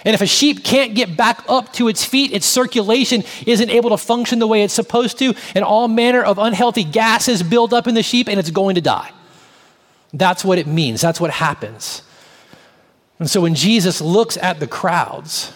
And 0.04 0.14
if 0.14 0.20
a 0.20 0.26
sheep 0.26 0.64
can't 0.64 0.94
get 0.94 1.16
back 1.16 1.44
up 1.48 1.72
to 1.74 1.88
its 1.88 2.04
feet, 2.04 2.32
its 2.32 2.46
circulation 2.46 3.24
isn't 3.46 3.70
able 3.70 3.90
to 3.90 3.96
function 3.96 4.38
the 4.38 4.46
way 4.46 4.62
it's 4.62 4.74
supposed 4.74 5.18
to, 5.18 5.34
and 5.54 5.64
all 5.64 5.88
manner 5.88 6.22
of 6.22 6.38
unhealthy 6.38 6.84
gases 6.84 7.42
build 7.42 7.74
up 7.74 7.86
in 7.86 7.94
the 7.94 8.02
sheep, 8.02 8.28
and 8.28 8.38
it's 8.38 8.50
going 8.50 8.76
to 8.76 8.80
die. 8.80 9.10
That's 10.12 10.44
what 10.44 10.58
it 10.58 10.66
means, 10.66 11.00
that's 11.00 11.20
what 11.20 11.30
happens. 11.30 12.02
And 13.18 13.28
so 13.28 13.40
when 13.40 13.54
Jesus 13.54 14.00
looks 14.00 14.36
at 14.36 14.60
the 14.60 14.66
crowds, 14.66 15.52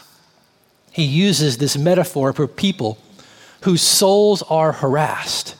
he 0.90 1.04
uses 1.04 1.58
this 1.58 1.76
metaphor 1.76 2.32
for 2.32 2.46
people 2.46 2.98
whose 3.62 3.80
souls 3.80 4.42
are 4.42 4.72
harassed, 4.72 5.54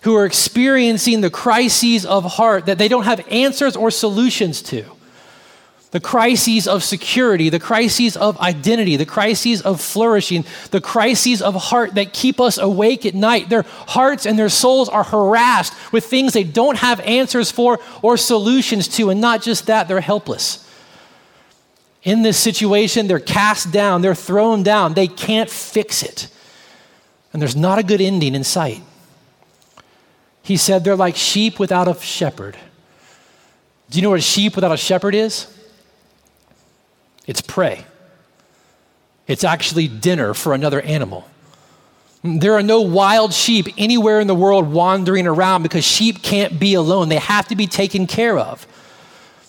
who 0.00 0.16
are 0.16 0.24
experiencing 0.24 1.20
the 1.20 1.30
crises 1.30 2.04
of 2.06 2.24
heart 2.24 2.66
that 2.66 2.78
they 2.78 2.88
don't 2.88 3.04
have 3.04 3.26
answers 3.30 3.76
or 3.76 3.90
solutions 3.90 4.62
to. 4.62 4.84
The 5.94 6.00
crises 6.00 6.66
of 6.66 6.82
security, 6.82 7.50
the 7.50 7.60
crises 7.60 8.16
of 8.16 8.36
identity, 8.40 8.96
the 8.96 9.06
crises 9.06 9.62
of 9.62 9.80
flourishing, 9.80 10.44
the 10.72 10.80
crises 10.80 11.40
of 11.40 11.54
heart 11.54 11.94
that 11.94 12.12
keep 12.12 12.40
us 12.40 12.58
awake 12.58 13.06
at 13.06 13.14
night. 13.14 13.48
Their 13.48 13.62
hearts 13.62 14.26
and 14.26 14.36
their 14.36 14.48
souls 14.48 14.88
are 14.88 15.04
harassed 15.04 15.72
with 15.92 16.04
things 16.04 16.32
they 16.32 16.42
don't 16.42 16.78
have 16.78 16.98
answers 17.02 17.52
for 17.52 17.78
or 18.02 18.16
solutions 18.16 18.88
to. 18.96 19.10
And 19.10 19.20
not 19.20 19.40
just 19.40 19.66
that, 19.66 19.86
they're 19.86 20.00
helpless 20.00 20.68
in 22.02 22.22
this 22.22 22.38
situation, 22.38 23.06
they're 23.06 23.20
cast 23.20 23.72
down, 23.72 24.02
they're 24.02 24.16
thrown 24.16 24.64
down, 24.64 24.94
they 24.94 25.06
can't 25.06 25.48
fix 25.48 26.02
it. 26.02 26.28
And 27.32 27.40
there's 27.40 27.56
not 27.56 27.78
a 27.78 27.84
good 27.84 28.00
ending 28.00 28.34
in 28.34 28.42
sight. 28.42 28.82
He 30.42 30.56
said 30.56 30.82
they're 30.82 30.96
like 30.96 31.14
sheep 31.14 31.60
without 31.60 31.86
a 31.86 31.94
shepherd. 31.94 32.58
Do 33.90 33.98
you 33.98 34.02
know 34.02 34.10
what 34.10 34.18
a 34.18 34.22
sheep 34.22 34.54
without 34.56 34.72
a 34.72 34.76
shepherd 34.76 35.14
is? 35.14 35.53
It's 37.26 37.40
prey. 37.40 37.84
It's 39.26 39.44
actually 39.44 39.88
dinner 39.88 40.34
for 40.34 40.52
another 40.52 40.80
animal. 40.80 41.26
There 42.22 42.54
are 42.54 42.62
no 42.62 42.80
wild 42.80 43.34
sheep 43.34 43.68
anywhere 43.76 44.20
in 44.20 44.26
the 44.26 44.34
world 44.34 44.72
wandering 44.72 45.26
around 45.26 45.62
because 45.62 45.84
sheep 45.84 46.22
can't 46.22 46.58
be 46.58 46.74
alone. 46.74 47.08
They 47.08 47.16
have 47.16 47.48
to 47.48 47.56
be 47.56 47.66
taken 47.66 48.06
care 48.06 48.38
of. 48.38 48.66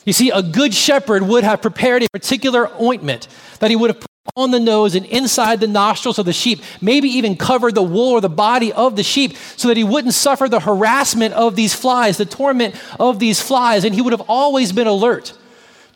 You 0.05 0.13
see, 0.13 0.29
a 0.29 0.43
good 0.43 0.73
shepherd 0.73 1.23
would 1.23 1.43
have 1.43 1.61
prepared 1.61 2.03
a 2.03 2.09
particular 2.09 2.69
ointment 2.81 3.27
that 3.59 3.69
he 3.69 3.75
would 3.75 3.91
have 3.91 3.99
put 4.01 4.09
on 4.35 4.51
the 4.51 4.59
nose 4.59 4.95
and 4.95 5.05
inside 5.05 5.59
the 5.59 5.67
nostrils 5.67 6.19
of 6.19 6.25
the 6.25 6.33
sheep, 6.33 6.61
maybe 6.81 7.07
even 7.07 7.37
covered 7.37 7.75
the 7.75 7.83
wool 7.83 8.11
or 8.11 8.21
the 8.21 8.29
body 8.29 8.73
of 8.73 8.95
the 8.95 9.03
sheep 9.03 9.35
so 9.55 9.67
that 9.67 9.77
he 9.77 9.83
wouldn't 9.83 10.13
suffer 10.13 10.49
the 10.49 10.59
harassment 10.59 11.33
of 11.33 11.55
these 11.55 11.73
flies, 11.73 12.17
the 12.17 12.25
torment 12.25 12.75
of 12.99 13.19
these 13.19 13.41
flies. 13.41 13.85
And 13.85 13.95
he 13.95 14.01
would 14.01 14.13
have 14.13 14.23
always 14.27 14.71
been 14.71 14.87
alert 14.87 15.33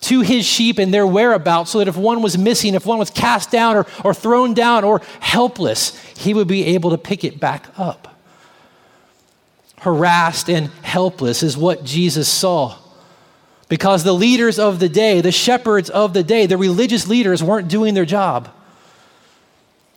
to 0.02 0.22
his 0.22 0.46
sheep 0.46 0.80
and 0.80 0.94
their 0.94 1.06
whereabouts 1.06 1.72
so 1.72 1.80
that 1.80 1.88
if 1.88 1.98
one 1.98 2.22
was 2.22 2.38
missing, 2.38 2.74
if 2.74 2.86
one 2.86 3.00
was 3.00 3.10
cast 3.10 3.52
down 3.52 3.76
or, 3.76 3.86
or 4.04 4.14
thrown 4.14 4.54
down 4.54 4.84
or 4.84 5.02
helpless, 5.20 5.98
he 6.16 6.34
would 6.34 6.48
be 6.48 6.66
able 6.68 6.92
to 6.92 6.98
pick 6.98 7.24
it 7.24 7.40
back 7.40 7.68
up. 7.78 8.18
Harassed 9.80 10.50
and 10.50 10.68
helpless 10.82 11.44
is 11.44 11.58
what 11.58 11.84
Jesus 11.84 12.28
saw 12.28 12.78
because 13.70 14.04
the 14.04 14.14
leaders 14.14 14.58
of 14.58 14.80
the 14.80 14.90
day, 14.90 15.22
the 15.22 15.32
shepherds 15.32 15.90
of 15.90 16.14
the 16.14 16.24
day, 16.24 16.48
the 16.48 16.58
religious 16.58 17.08
leaders 17.08 17.42
weren't 17.44 17.68
doing 17.68 17.94
their 17.94 18.06
job. 18.06 18.50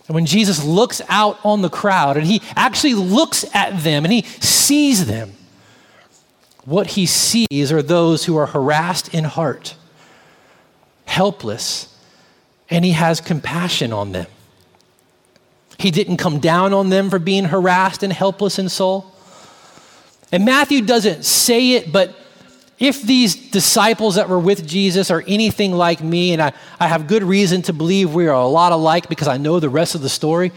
And 0.06 0.14
when 0.14 0.26
Jesus 0.26 0.62
looks 0.62 1.00
out 1.08 1.38
on 1.42 1.62
the 1.62 1.70
crowd 1.70 2.18
and 2.18 2.26
he 2.26 2.42
actually 2.54 2.94
looks 2.94 3.44
at 3.54 3.82
them 3.82 4.04
and 4.04 4.12
he 4.12 4.22
sees 4.22 5.06
them, 5.06 5.32
what 6.64 6.88
he 6.88 7.06
sees 7.06 7.72
are 7.72 7.82
those 7.82 8.26
who 8.26 8.36
are 8.36 8.46
harassed 8.46 9.14
in 9.14 9.24
heart, 9.24 9.74
helpless, 11.04 11.94
and 12.70 12.84
he 12.84 12.92
has 12.92 13.20
compassion 13.20 13.92
on 13.92 14.12
them. 14.12 14.26
He 15.78 15.90
didn't 15.90 16.18
come 16.18 16.38
down 16.38 16.72
on 16.72 16.90
them 16.90 17.10
for 17.10 17.18
being 17.18 17.44
harassed 17.44 18.02
and 18.02 18.12
helpless 18.12 18.58
in 18.58 18.68
soul. 18.68 19.12
And 20.30 20.44
Matthew 20.44 20.82
doesn't 20.82 21.24
say 21.24 21.72
it, 21.72 21.92
but 21.92 22.16
if 22.78 23.02
these 23.02 23.50
disciples 23.50 24.16
that 24.16 24.28
were 24.28 24.38
with 24.38 24.66
Jesus 24.66 25.10
are 25.10 25.22
anything 25.26 25.72
like 25.72 26.02
me, 26.02 26.32
and 26.32 26.42
I, 26.42 26.52
I 26.80 26.88
have 26.88 27.06
good 27.06 27.22
reason 27.22 27.62
to 27.62 27.72
believe 27.72 28.14
we 28.14 28.26
are 28.26 28.34
a 28.34 28.46
lot 28.46 28.72
alike 28.72 29.08
because 29.08 29.28
I 29.28 29.36
know 29.36 29.60
the 29.60 29.68
rest 29.68 29.94
of 29.94 30.00
the 30.00 30.08
story, 30.08 30.52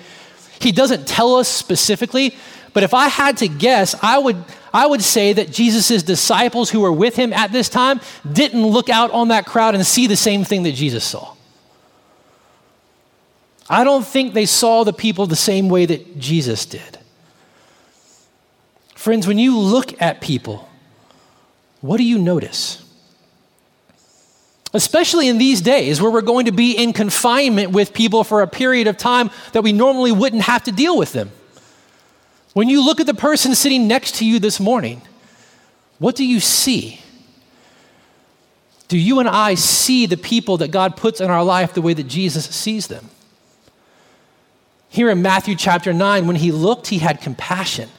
he 0.59 0.71
doesn't 0.71 1.07
tell 1.07 1.35
us 1.35 1.47
specifically, 1.47 2.35
but 2.75 2.83
if 2.83 2.93
I 2.93 3.07
had 3.07 3.37
to 3.37 3.47
guess, 3.47 3.95
I 4.01 4.17
would, 4.17 4.35
I 4.73 4.85
would 4.85 5.01
say 5.01 5.31
that 5.31 5.49
Jesus' 5.49 6.03
disciples 6.03 6.69
who 6.69 6.81
were 6.81 6.91
with 6.91 7.15
him 7.15 7.31
at 7.31 7.53
this 7.53 7.69
time 7.69 8.01
didn't 8.29 8.67
look 8.67 8.89
out 8.89 9.11
on 9.11 9.29
that 9.29 9.45
crowd 9.45 9.75
and 9.75 9.85
see 9.87 10.07
the 10.07 10.17
same 10.17 10.43
thing 10.43 10.63
that 10.63 10.73
Jesus 10.73 11.05
saw. 11.05 11.35
I 13.69 13.85
don't 13.85 14.05
think 14.05 14.33
they 14.33 14.45
saw 14.45 14.83
the 14.83 14.91
people 14.91 15.25
the 15.25 15.37
same 15.37 15.69
way 15.69 15.85
that 15.85 16.19
Jesus 16.19 16.65
did. 16.65 16.99
Friends, 18.93 19.25
when 19.25 19.39
you 19.39 19.57
look 19.57 20.01
at 20.01 20.19
people, 20.19 20.67
what 21.79 21.95
do 21.95 22.03
you 22.03 22.17
notice? 22.17 22.83
Especially 24.73 25.29
in 25.29 25.37
these 25.37 25.61
days 25.61 26.01
where 26.01 26.11
we're 26.11 26.21
going 26.21 26.47
to 26.47 26.51
be 26.51 26.73
in 26.73 26.91
confinement 26.91 27.71
with 27.71 27.93
people 27.93 28.25
for 28.25 28.41
a 28.41 28.47
period 28.47 28.87
of 28.87 28.97
time 28.97 29.31
that 29.53 29.61
we 29.61 29.71
normally 29.71 30.11
wouldn't 30.11 30.41
have 30.41 30.65
to 30.65 30.73
deal 30.73 30.97
with 30.97 31.13
them. 31.13 31.31
When 32.55 32.69
you 32.69 32.85
look 32.85 33.01
at 33.01 33.05
the 33.05 33.13
person 33.13 33.53
sitting 33.53 33.85
next 33.85 34.15
to 34.15 34.25
you 34.25 34.39
this 34.39 34.61
morning, 34.61 35.01
what 35.99 36.15
do 36.15 36.25
you 36.25 36.39
see? 36.39 37.01
Do 38.87 38.97
you 38.97 39.19
and 39.19 39.27
I 39.27 39.55
see 39.55 40.05
the 40.05 40.15
people 40.15 40.55
that 40.59 40.71
God 40.71 40.95
puts 40.95 41.19
in 41.19 41.29
our 41.29 41.43
life 41.43 41.73
the 41.73 41.81
way 41.81 41.93
that 41.93 42.07
Jesus 42.07 42.45
sees 42.45 42.87
them? 42.87 43.09
Here 44.87 45.09
in 45.09 45.21
Matthew 45.21 45.57
chapter 45.57 45.91
9, 45.91 46.27
when 46.27 46.37
he 46.37 46.53
looked, 46.53 46.87
he 46.87 46.99
had 46.99 47.19
compassion 47.19 47.89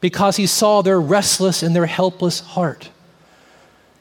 because 0.00 0.36
he 0.36 0.46
saw 0.46 0.80
their 0.80 1.00
restless 1.00 1.64
and 1.64 1.74
their 1.74 1.86
helpless 1.86 2.38
heart. 2.38 2.90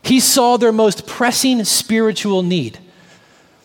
He 0.04 0.20
saw 0.20 0.58
their 0.58 0.72
most 0.72 1.08
pressing 1.08 1.64
spiritual 1.64 2.44
need 2.44 2.78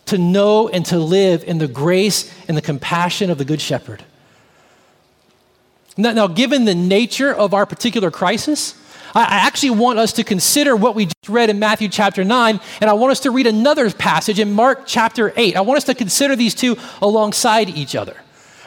to 0.07 0.17
know 0.17 0.71
and 0.71 0.87
to 0.87 0.99
live 0.99 1.45
in 1.45 1.59
the 1.59 1.69
grace 1.69 2.35
and 2.49 2.57
the 2.57 2.63
compassion 2.63 3.29
of 3.29 3.37
the 3.37 3.45
Good 3.45 3.61
Shepherd. 3.61 4.05
Now, 5.99 6.13
now 6.13 6.27
given 6.29 6.65
the 6.65 6.77
nature 6.77 7.35
of 7.35 7.53
our 7.53 7.67
particular 7.67 8.11
crisis, 8.11 8.75
I, 9.15 9.23
I 9.25 9.47
actually 9.47 9.71
want 9.71 9.99
us 9.99 10.13
to 10.15 10.25
consider 10.25 10.77
what 10.77 10.95
we 10.95 11.07
just 11.07 11.29
read 11.29 11.51
in 11.51 11.59
Matthew 11.59 11.89
chapter 11.89 12.25
9, 12.25 12.61
and 12.81 12.89
I 12.89 12.93
want 12.95 13.11
us 13.11 13.21
to 13.21 13.31
read 13.31 13.49
another 13.49 13.91
passage 13.91 14.39
in 14.39 14.53
Mark 14.53 14.85
chapter 14.87 15.33
8. 15.37 15.57
I 15.57 15.61
want 15.61 15.77
us 15.77 15.85
to 15.85 15.95
consider 15.95 16.37
these 16.37 16.55
two 16.55 16.77
alongside 17.03 17.69
each 17.69 17.97
other. 17.97 18.17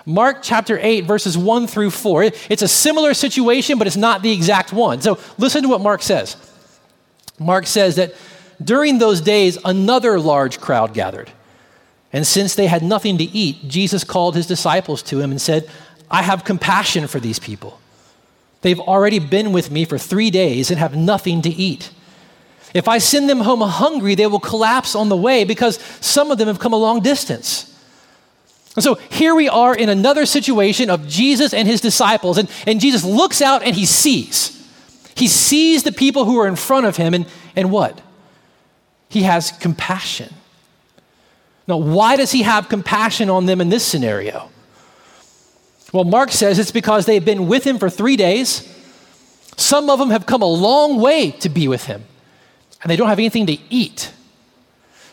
Mark 0.06 0.40
chapter 0.42 0.78
8, 0.82 1.06
verses 1.06 1.38
1 1.38 1.68
through 1.68 1.92
4. 1.92 2.24
It's 2.50 2.62
a 2.62 2.68
similar 2.68 3.14
situation, 3.14 3.78
but 3.78 3.88
it's 3.88 3.96
not 3.96 4.24
the 4.24 4.32
exact 4.32 4.74
one. 4.74 5.00
So 5.02 5.18
listen 5.38 5.64
to 5.64 5.70
what 5.70 5.80
Mark 5.80 6.02
says. 6.02 6.36
Mark 7.40 7.66
says 7.66 7.96
that 7.96 8.14
during 8.62 8.98
those 8.98 9.22
days, 9.22 9.58
another 9.64 10.20
large 10.20 10.60
crowd 10.60 10.94
gathered. 10.94 11.32
And 12.14 12.28
since 12.28 12.56
they 12.56 12.68
had 12.68 12.84
nothing 12.84 13.18
to 13.20 13.24
eat, 13.24 13.70
Jesus 13.70 14.04
called 14.04 14.36
his 14.36 14.46
disciples 14.46 15.02
to 15.04 15.20
him 15.22 15.32
and 15.32 15.42
said, 15.42 15.70
I 16.12 16.22
have 16.22 16.44
compassion 16.44 17.08
for 17.08 17.20
these 17.20 17.40
people. 17.40 17.80
They've 18.62 18.80
already 18.80 19.18
been 19.18 19.54
with 19.54 19.72
me 19.72 19.86
for 19.86 19.98
three 19.98 20.30
days 20.30 20.70
and 20.70 20.78
have 20.78 20.96
nothing 20.96 21.42
to 21.44 21.50
eat. 21.50 21.90
If 22.74 22.88
I 22.88 23.00
send 23.00 23.30
them 23.30 23.40
home 23.40 23.62
hungry, 23.62 24.16
they 24.16 24.28
will 24.28 24.40
collapse 24.40 24.94
on 24.94 25.10
the 25.10 25.18
way 25.18 25.46
because 25.46 25.78
some 26.00 26.30
of 26.30 26.38
them 26.38 26.48
have 26.48 26.60
come 26.60 26.74
a 26.74 26.78
long 26.78 27.02
distance. 27.02 27.68
And 28.76 28.84
so 28.84 28.96
here 28.96 29.36
we 29.36 29.50
are 29.50 29.76
in 29.76 29.90
another 29.90 30.26
situation 30.26 30.90
of 30.90 31.08
Jesus 31.08 31.54
and 31.54 31.68
his 31.68 31.82
disciples, 31.82 32.38
and, 32.38 32.50
and 32.66 32.80
Jesus 32.80 33.04
looks 33.04 33.42
out 33.42 33.64
and 33.64 33.76
he 33.76 33.86
sees. 33.86 34.58
He 35.16 35.28
sees 35.28 35.84
the 35.84 35.92
people 35.92 36.24
who 36.24 36.40
are 36.40 36.48
in 36.48 36.56
front 36.56 36.86
of 36.86 36.96
him, 36.96 37.14
and, 37.14 37.26
and 37.56 37.72
what? 37.72 38.00
He 39.10 39.24
has 39.24 39.52
compassion. 39.52 40.34
Now, 41.68 41.78
why 41.78 42.16
does 42.16 42.32
he 42.32 42.44
have 42.44 42.70
compassion 42.70 43.30
on 43.30 43.46
them 43.46 43.60
in 43.60 43.68
this 43.70 43.86
scenario? 43.86 44.50
Well, 45.94 46.06
Mark 46.06 46.32
says 46.32 46.58
it's 46.58 46.72
because 46.72 47.06
they've 47.06 47.24
been 47.24 47.48
with 47.48 47.66
him 47.66 47.78
for 47.78 47.90
three 47.90 48.16
days. 48.16 48.68
Some 49.58 49.90
of 49.90 50.00
them 50.00 50.10
have 50.10 50.26
come 50.26 50.42
a 50.42 50.46
long 50.46 51.00
way 51.00 51.32
to 51.32 51.50
be 51.50 51.68
with 51.68 51.86
him, 51.86 52.04
and 52.82 52.90
they 52.90 52.96
don't 52.96 53.10
have 53.10 53.20
anything 53.20 53.46
to 53.48 53.58
eat. 53.70 54.12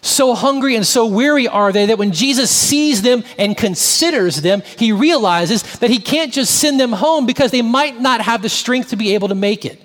So 0.01 0.35
hungry 0.35 0.77
and 0.77 0.87
so 0.87 1.07
weary 1.07 1.49
are 1.49 1.73
they 1.73 1.87
that 1.87 1.99
when 1.99 2.13
Jesus 2.13 2.51
sees 2.51 3.03
them 3.03 3.25
and 3.37 3.57
considers 3.57 4.43
them, 4.43 4.63
he 4.77 4.93
realizes 4.93 5.63
that 5.81 5.91
he 5.91 5.99
can't 5.99 6.33
just 6.33 6.55
send 6.55 6.79
them 6.79 6.93
home 6.93 7.27
because 7.27 7.51
they 7.51 7.63
might 7.63 8.01
not 8.01 8.21
have 8.21 8.43
the 8.43 8.49
strength 8.49 8.91
to 8.91 8.97
be 8.97 9.15
able 9.15 9.29
to 9.29 9.35
make 9.35 9.65
it. 9.65 9.83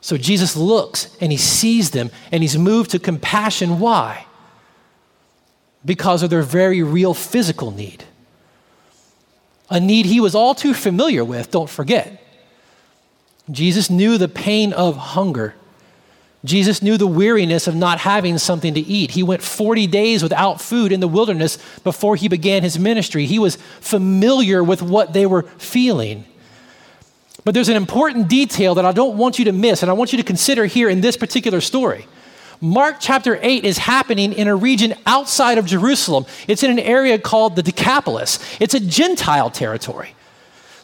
So 0.00 0.16
Jesus 0.16 0.56
looks 0.56 1.14
and 1.20 1.30
he 1.30 1.38
sees 1.38 1.90
them 1.90 2.10
and 2.32 2.42
he's 2.42 2.56
moved 2.56 2.92
to 2.92 2.98
compassion. 2.98 3.78
Why? 3.78 4.26
Because 5.84 6.22
of 6.22 6.30
their 6.30 6.42
very 6.42 6.82
real 6.82 7.12
physical 7.12 7.70
need. 7.70 8.04
A 9.68 9.80
need 9.80 10.06
he 10.06 10.20
was 10.20 10.34
all 10.34 10.54
too 10.54 10.74
familiar 10.74 11.24
with, 11.24 11.50
don't 11.50 11.70
forget. 11.70 12.22
Jesus 13.50 13.90
knew 13.90 14.18
the 14.18 14.28
pain 14.28 14.72
of 14.72 14.96
hunger. 14.96 15.54
Jesus 16.44 16.80
knew 16.80 16.96
the 16.96 17.06
weariness 17.06 17.66
of 17.66 17.74
not 17.74 17.98
having 17.98 18.38
something 18.38 18.74
to 18.74 18.80
eat. 18.80 19.12
He 19.12 19.22
went 19.22 19.42
40 19.42 19.86
days 19.88 20.22
without 20.22 20.60
food 20.60 20.92
in 20.92 21.00
the 21.00 21.08
wilderness 21.08 21.58
before 21.82 22.14
he 22.14 22.28
began 22.28 22.62
his 22.62 22.78
ministry. 22.78 23.26
He 23.26 23.38
was 23.38 23.56
familiar 23.80 24.62
with 24.62 24.80
what 24.80 25.12
they 25.12 25.26
were 25.26 25.42
feeling. 25.42 26.24
But 27.44 27.54
there's 27.54 27.68
an 27.68 27.76
important 27.76 28.28
detail 28.28 28.76
that 28.76 28.84
I 28.84 28.92
don't 28.92 29.16
want 29.16 29.38
you 29.38 29.44
to 29.46 29.52
miss, 29.52 29.82
and 29.82 29.90
I 29.90 29.94
want 29.94 30.12
you 30.12 30.18
to 30.18 30.24
consider 30.24 30.66
here 30.66 30.88
in 30.88 31.00
this 31.00 31.16
particular 31.16 31.60
story. 31.60 32.06
Mark 32.60 32.96
chapter 33.00 33.38
8 33.40 33.64
is 33.64 33.78
happening 33.78 34.32
in 34.32 34.48
a 34.48 34.56
region 34.56 34.94
outside 35.04 35.58
of 35.58 35.66
Jerusalem. 35.66 36.26
It's 36.48 36.62
in 36.62 36.70
an 36.70 36.78
area 36.78 37.18
called 37.18 37.56
the 37.56 37.62
Decapolis, 37.62 38.38
it's 38.60 38.74
a 38.74 38.80
Gentile 38.80 39.50
territory. 39.50 40.14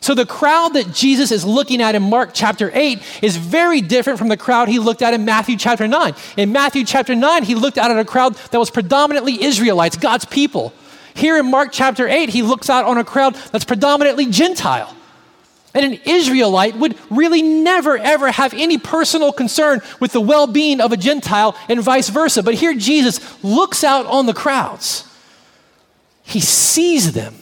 So 0.01 0.17
the 0.17 0.27
crowd 0.27 0.71
that 0.71 0.93
Jesus 0.93 1.31
is 1.31 1.45
looking 1.45 1.81
at 1.81 1.95
in 1.95 2.03
Mark 2.03 2.31
chapter 2.35 2.73
8 2.75 3.01
is 3.23 3.37
very 3.37 3.81
different 3.81 4.19
from 4.19 4.27
the 4.27 4.37
crowd 4.37 4.69
he 4.69 4.81
looked 4.81 5.01
at 5.01 5.15
in 5.15 5.25
Matthew 5.25 5.57
chapter 5.57 5.87
9. 5.87 6.15
In 6.37 6.51
Matthew 6.51 6.85
chapter 6.85 7.15
9, 7.15 7.45
he 7.45 7.55
looked 7.55 7.79
out 7.79 7.93
at 7.93 7.97
a 7.97 8.05
crowd 8.05 8.35
that 8.35 8.59
was 8.59 8.69
predominantly 8.69 9.45
Israelites, 9.45 9.97
God's 9.97 10.25
people. 10.25 10.73
Here 11.15 11.39
in 11.39 11.49
Mark 11.49 11.69
chapter 11.71 12.09
8, 12.09 12.31
he 12.31 12.43
looks 12.43 12.69
out 12.69 12.85
on 12.85 12.99
a 12.99 13.05
crowd 13.05 13.37
that's 13.53 13.65
predominantly 13.65 14.27
Gentile. 14.27 14.93
And 15.75 15.85
an 15.87 16.01
Israelite 16.05 16.77
would 16.77 16.99
really 17.11 17.41
never, 17.41 17.97
ever 17.97 18.31
have 18.31 18.53
any 18.53 18.77
personal 18.77 19.33
concern 19.33 19.81
with 20.01 20.13
the 20.13 20.21
well 20.21 20.47
being 20.47 20.81
of 20.81 20.93
a 20.93 20.97
Gentile 20.97 21.57
and 21.69 21.81
vice 21.81 22.11
versa. 22.11 22.43
But 22.43 22.55
here 22.55 22.75
Jesus 22.75 23.43
looks 23.43 23.83
out 23.83 24.05
on 24.07 24.27
the 24.27 24.35
crowds, 24.35 25.09
he 26.23 26.41
sees 26.41 27.13
them, 27.13 27.37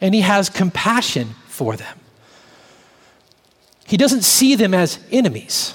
and 0.00 0.14
he 0.14 0.22
has 0.22 0.48
compassion 0.48 1.34
for 1.46 1.76
them. 1.76 1.98
He 3.86 3.96
doesn't 3.96 4.22
see 4.22 4.54
them 4.54 4.74
as 4.74 4.98
enemies. 5.10 5.74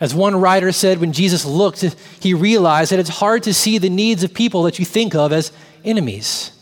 As 0.00 0.14
one 0.14 0.36
writer 0.36 0.70
said, 0.70 0.98
when 0.98 1.12
Jesus 1.12 1.44
looked, 1.44 1.80
he 2.20 2.34
realized 2.34 2.92
that 2.92 3.00
it's 3.00 3.08
hard 3.08 3.42
to 3.44 3.54
see 3.54 3.78
the 3.78 3.90
needs 3.90 4.22
of 4.22 4.32
people 4.32 4.62
that 4.64 4.78
you 4.78 4.84
think 4.84 5.14
of 5.14 5.32
as 5.32 5.50
enemies. 5.84 6.52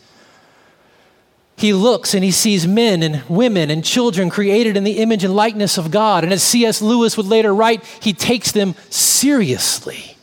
He 1.57 1.73
looks 1.73 2.13
and 2.13 2.23
he 2.23 2.29
sees 2.29 2.67
men 2.67 3.01
and 3.01 3.23
women 3.27 3.71
and 3.71 3.83
children 3.83 4.29
created 4.29 4.77
in 4.77 4.83
the 4.83 4.99
image 4.99 5.23
and 5.23 5.35
likeness 5.35 5.79
of 5.79 5.89
God. 5.89 6.23
And 6.23 6.31
as 6.31 6.43
C.S. 6.43 6.83
Lewis 6.83 7.17
would 7.17 7.25
later 7.25 7.53
write, 7.53 7.83
he 7.99 8.13
takes 8.13 8.51
them 8.51 8.75
seriously. 8.91 10.15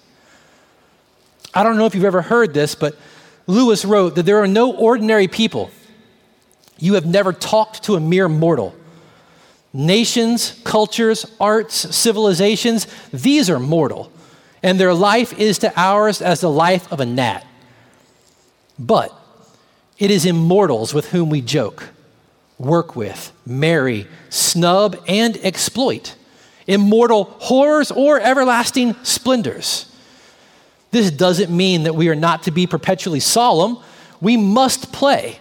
I 1.53 1.65
don't 1.65 1.77
know 1.77 1.87
if 1.87 1.95
you've 1.95 2.05
ever 2.05 2.23
heard 2.23 2.55
this, 2.55 2.77
but 2.77 2.97
Lewis 3.49 3.85
wrote 3.85 4.15
that 4.15 4.23
there 4.23 4.39
are 4.39 4.47
no 4.47 4.73
ordinary 4.73 5.27
people. 5.27 5.73
You 6.79 6.95
have 6.95 7.05
never 7.05 7.33
talked 7.33 7.83
to 7.85 7.97
a 7.97 8.01
mere 8.01 8.29
mortal. 8.29 8.73
Nations, 9.73 10.61
cultures, 10.63 11.27
arts, 11.41 11.75
civilizations, 11.97 12.87
these 13.13 13.51
are 13.51 13.59
mortal, 13.59 14.13
and 14.63 14.79
their 14.79 14.95
life 14.95 15.37
is 15.37 15.59
to 15.59 15.73
ours 15.77 16.23
as 16.23 16.41
the 16.41 16.51
life 16.51 16.91
of 16.93 17.01
a 17.01 17.07
gnat. 17.07 17.45
But 18.79 19.13
it 19.99 20.11
is 20.11 20.27
immortals 20.27 20.93
with 20.93 21.11
whom 21.11 21.31
we 21.31 21.41
joke, 21.41 21.91
work 22.59 22.97
with, 22.97 23.33
marry, 23.47 24.07
snub, 24.29 24.97
and 25.07 25.37
exploit. 25.39 26.17
Immortal 26.67 27.25
horrors 27.25 27.91
or 27.91 28.19
everlasting 28.19 28.97
splendors. 29.05 29.91
This 30.91 31.11
doesn't 31.11 31.55
mean 31.55 31.83
that 31.83 31.95
we 31.95 32.09
are 32.09 32.15
not 32.15 32.45
to 32.45 32.51
be 32.51 32.67
perpetually 32.67 33.21
solemn. 33.21 33.79
We 34.21 34.37
must 34.37 34.93
play. 34.93 35.41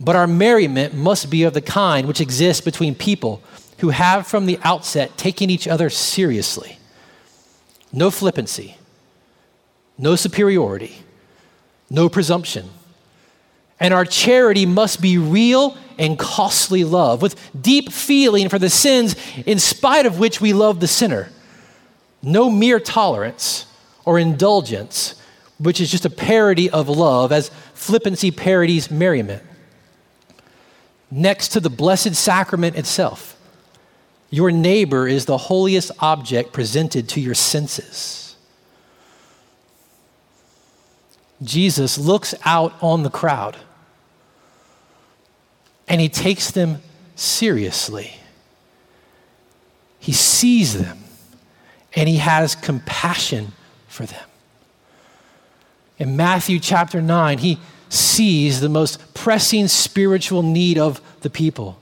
But 0.00 0.16
our 0.16 0.26
merriment 0.26 0.94
must 0.94 1.30
be 1.30 1.44
of 1.44 1.54
the 1.54 1.60
kind 1.60 2.08
which 2.08 2.20
exists 2.20 2.60
between 2.60 2.94
people 2.94 3.42
who 3.78 3.90
have 3.90 4.26
from 4.26 4.46
the 4.46 4.58
outset 4.62 5.16
taken 5.16 5.50
each 5.50 5.68
other 5.68 5.88
seriously. 5.88 6.78
No 7.92 8.10
flippancy, 8.10 8.76
no 9.96 10.16
superiority, 10.16 10.96
no 11.88 12.08
presumption 12.08 12.70
and 13.80 13.92
our 13.92 14.04
charity 14.04 14.66
must 14.66 15.00
be 15.00 15.18
real 15.18 15.76
and 15.98 16.18
costly 16.18 16.84
love, 16.84 17.22
with 17.22 17.36
deep 17.60 17.92
feeling 17.92 18.48
for 18.48 18.58
the 18.58 18.70
sins 18.70 19.16
in 19.46 19.58
spite 19.58 20.06
of 20.06 20.18
which 20.18 20.40
we 20.40 20.52
love 20.52 20.80
the 20.80 20.88
sinner. 20.88 21.30
No 22.22 22.50
mere 22.50 22.80
tolerance 22.80 23.66
or 24.04 24.18
indulgence, 24.18 25.14
which 25.58 25.80
is 25.80 25.90
just 25.90 26.04
a 26.04 26.10
parody 26.10 26.68
of 26.70 26.88
love, 26.88 27.30
as 27.32 27.50
flippancy 27.74 28.30
parodies 28.30 28.90
merriment. 28.90 29.42
Next 31.10 31.48
to 31.48 31.60
the 31.60 31.70
Blessed 31.70 32.14
Sacrament 32.14 32.76
itself, 32.76 33.36
your 34.30 34.50
neighbor 34.50 35.06
is 35.06 35.26
the 35.26 35.38
holiest 35.38 35.92
object 36.00 36.52
presented 36.52 37.08
to 37.10 37.20
your 37.20 37.34
senses. 37.34 38.23
Jesus 41.44 41.98
looks 41.98 42.34
out 42.44 42.74
on 42.80 43.02
the 43.02 43.10
crowd 43.10 43.56
and 45.86 46.00
he 46.00 46.08
takes 46.08 46.50
them 46.50 46.82
seriously. 47.16 48.16
He 49.98 50.12
sees 50.12 50.78
them 50.78 50.98
and 51.94 52.08
he 52.08 52.16
has 52.16 52.54
compassion 52.54 53.52
for 53.88 54.06
them. 54.06 54.28
In 55.98 56.16
Matthew 56.16 56.58
chapter 56.58 57.00
9, 57.00 57.38
he 57.38 57.58
sees 57.88 58.60
the 58.60 58.68
most 58.68 59.14
pressing 59.14 59.68
spiritual 59.68 60.42
need 60.42 60.78
of 60.78 61.00
the 61.20 61.30
people. 61.30 61.78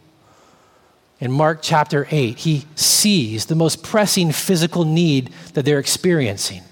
In 1.21 1.33
Mark 1.33 1.61
chapter 1.63 2.07
8, 2.11 2.39
he 2.39 2.67
sees 2.75 3.47
the 3.47 3.55
most 3.55 3.83
pressing 3.83 4.33
physical 4.33 4.85
need 4.85 5.31
that 5.55 5.65
they're 5.65 5.79
experiencing. 5.79 6.63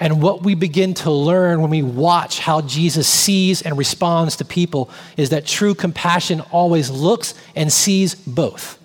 And 0.00 0.20
what 0.20 0.42
we 0.42 0.54
begin 0.54 0.94
to 0.94 1.10
learn 1.10 1.60
when 1.60 1.70
we 1.70 1.82
watch 1.82 2.40
how 2.40 2.60
Jesus 2.62 3.06
sees 3.06 3.62
and 3.62 3.78
responds 3.78 4.36
to 4.36 4.44
people 4.44 4.90
is 5.16 5.30
that 5.30 5.46
true 5.46 5.74
compassion 5.74 6.40
always 6.50 6.90
looks 6.90 7.34
and 7.54 7.72
sees 7.72 8.14
both 8.14 8.78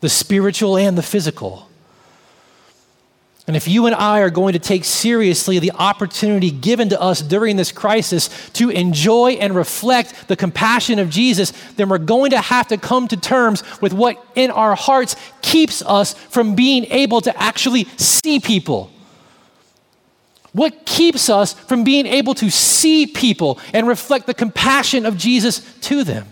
the 0.00 0.08
spiritual 0.08 0.76
and 0.76 0.98
the 0.98 1.02
physical. 1.02 1.68
And 3.46 3.56
if 3.56 3.68
you 3.68 3.86
and 3.86 3.94
I 3.94 4.20
are 4.20 4.30
going 4.30 4.52
to 4.52 4.58
take 4.58 4.84
seriously 4.84 5.58
the 5.58 5.72
opportunity 5.72 6.50
given 6.50 6.88
to 6.90 7.00
us 7.00 7.20
during 7.20 7.56
this 7.56 7.70
crisis 7.70 8.30
to 8.52 8.70
enjoy 8.70 9.32
and 9.32 9.54
reflect 9.54 10.28
the 10.28 10.36
compassion 10.36 10.98
of 10.98 11.10
Jesus, 11.10 11.52
then 11.76 11.88
we're 11.88 11.98
going 11.98 12.30
to 12.30 12.40
have 12.40 12.68
to 12.68 12.78
come 12.78 13.08
to 13.08 13.16
terms 13.16 13.62
with 13.80 13.92
what 13.92 14.24
in 14.34 14.50
our 14.50 14.74
hearts 14.74 15.16
keeps 15.42 15.82
us 15.82 16.14
from 16.14 16.54
being 16.54 16.84
able 16.86 17.20
to 17.20 17.36
actually 17.40 17.84
see 17.96 18.40
people 18.40 18.90
what 20.52 20.84
keeps 20.84 21.30
us 21.30 21.54
from 21.54 21.84
being 21.84 22.06
able 22.06 22.34
to 22.34 22.50
see 22.50 23.06
people 23.06 23.58
and 23.72 23.88
reflect 23.88 24.26
the 24.26 24.34
compassion 24.34 25.06
of 25.06 25.16
Jesus 25.16 25.60
to 25.82 26.04
them? 26.04 26.26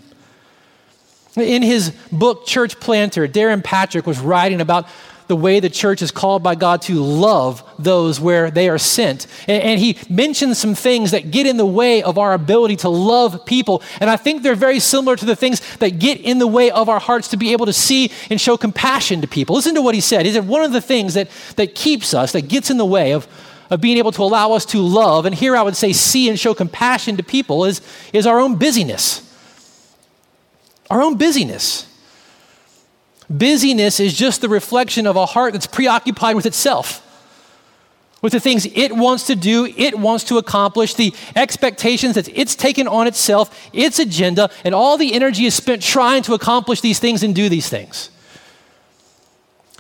In 1.37 1.63
his 1.63 1.91
book, 2.13 2.47
Church 2.47 2.79
Planter, 2.81 3.27
Darrin 3.27 3.63
Patrick 3.63 4.07
was 4.07 4.19
writing 4.19 4.61
about 4.61 4.87
the 5.31 5.37
way 5.37 5.61
the 5.61 5.71
church 5.71 6.03
is 6.03 6.11
called 6.11 6.43
by 6.43 6.57
God 6.57 6.83
to 6.83 6.95
love 7.01 7.63
those 7.79 8.19
where 8.19 8.51
they 8.51 8.69
are 8.69 8.79
sent. 8.79 9.29
And, 9.47 9.63
and, 9.63 9.81
he 9.81 9.97
mentions 10.11 10.59
some 10.59 10.75
things 10.75 11.13
that 11.13 11.31
get 11.31 11.47
in 11.47 11.57
the 11.57 11.65
way 11.65 12.03
of 12.03 12.19
our 12.19 12.33
ability 12.33 12.75
to 12.77 12.89
love 12.89 13.47
people. 13.47 13.81
And 14.01 14.11
I 14.11 14.17
think 14.17 14.43
they're 14.43 14.57
very 14.57 14.81
similar 14.81 15.15
to 15.15 15.25
the 15.25 15.37
things 15.37 15.61
that 15.77 16.01
get 16.01 16.21
in 16.21 16.41
the 16.41 16.49
way 16.49 16.73
of 16.73 16.89
our 16.89 16.99
hearts 16.99 17.29
to 17.29 17.37
be 17.37 17.53
able 17.53 17.67
to 17.67 17.73
see 17.73 18.11
and 18.29 18.41
show 18.41 18.57
compassion 18.57 19.21
to 19.21 19.29
people. 19.29 19.55
Listen 19.55 19.77
to 19.77 19.83
what 19.83 19.95
he 19.95 20.01
said. 20.01 20.27
He 20.27 20.33
said, 20.33 20.49
One 20.49 20.65
of 20.65 20.73
the 20.73 20.81
things 20.81 21.15
that, 21.15 21.31
that 21.55 21.77
keeps 21.77 22.13
us, 22.13 22.33
that 22.33 22.49
gets 22.49 22.69
in 22.69 22.77
the 22.77 22.85
way 22.85 23.13
of, 23.13 23.29
of 23.71 23.81
being 23.81 23.99
able 23.99 24.13
to 24.13 24.23
allow 24.23 24.53
us 24.53 24.65
to 24.67 24.79
love, 24.79 25.25
and 25.27 25.35
here 25.35 25.57
I 25.57 25.63
would 25.63 25.77
say 25.77 25.93
see 25.93 26.29
and 26.29 26.39
show 26.39 26.55
compassion 26.55 27.17
to 27.17 27.23
people, 27.23 27.65
is, 27.65 27.81
is 28.13 28.27
our 28.27 28.41
own 28.41 28.57
busyness. 28.57 29.27
Our 30.91 31.01
own 31.01 31.17
busyness. 31.17 31.87
Busyness 33.31 34.01
is 34.01 34.13
just 34.13 34.41
the 34.41 34.49
reflection 34.49 35.07
of 35.07 35.15
a 35.15 35.25
heart 35.25 35.53
that's 35.53 35.69
preoccupied 35.69 36.35
with 36.35 36.47
itself, 36.47 37.07
with 38.23 38.33
the 38.33 38.41
things 38.41 38.67
it 38.67 38.95
wants 38.95 39.29
to 39.29 39.37
do, 39.37 39.73
it 39.77 39.97
wants 39.97 40.25
to 40.25 40.37
accomplish, 40.37 40.95
the 40.95 41.15
expectations 41.37 42.17
that 42.17 42.29
it's 42.37 42.57
taken 42.57 42.89
on 42.89 43.07
itself, 43.07 43.71
its 43.73 44.01
agenda, 44.01 44.51
and 44.65 44.75
all 44.75 44.99
the 44.99 45.15
energy 45.15 45.47
is 45.47 45.55
spent 45.55 45.81
trying 45.81 46.23
to 46.25 46.35
accomplish 46.35 46.81
these 46.81 46.99
things 46.99 47.23
and 47.23 47.35
do 47.35 47.49
these 47.49 47.69
things. 47.69 48.11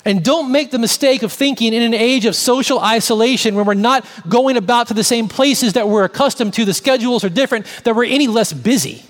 And 0.04 0.24
don't 0.24 0.50
make 0.50 0.70
the 0.70 0.78
mistake 0.78 1.22
of 1.22 1.32
thinking 1.32 1.74
in 1.74 1.82
an 1.82 1.94
age 1.94 2.24
of 2.24 2.34
social 2.34 2.80
isolation 2.80 3.54
when 3.54 3.66
we're 3.66 3.74
not 3.74 4.06
going 4.28 4.56
about 4.56 4.88
to 4.88 4.94
the 4.94 5.04
same 5.04 5.28
places 5.28 5.74
that 5.74 5.88
we're 5.88 6.04
accustomed 6.04 6.54
to, 6.54 6.64
the 6.64 6.72
schedules 6.72 7.22
are 7.22 7.28
different, 7.28 7.66
that 7.84 7.94
we're 7.94 8.04
any 8.04 8.26
less 8.26 8.52
busy. 8.52 9.04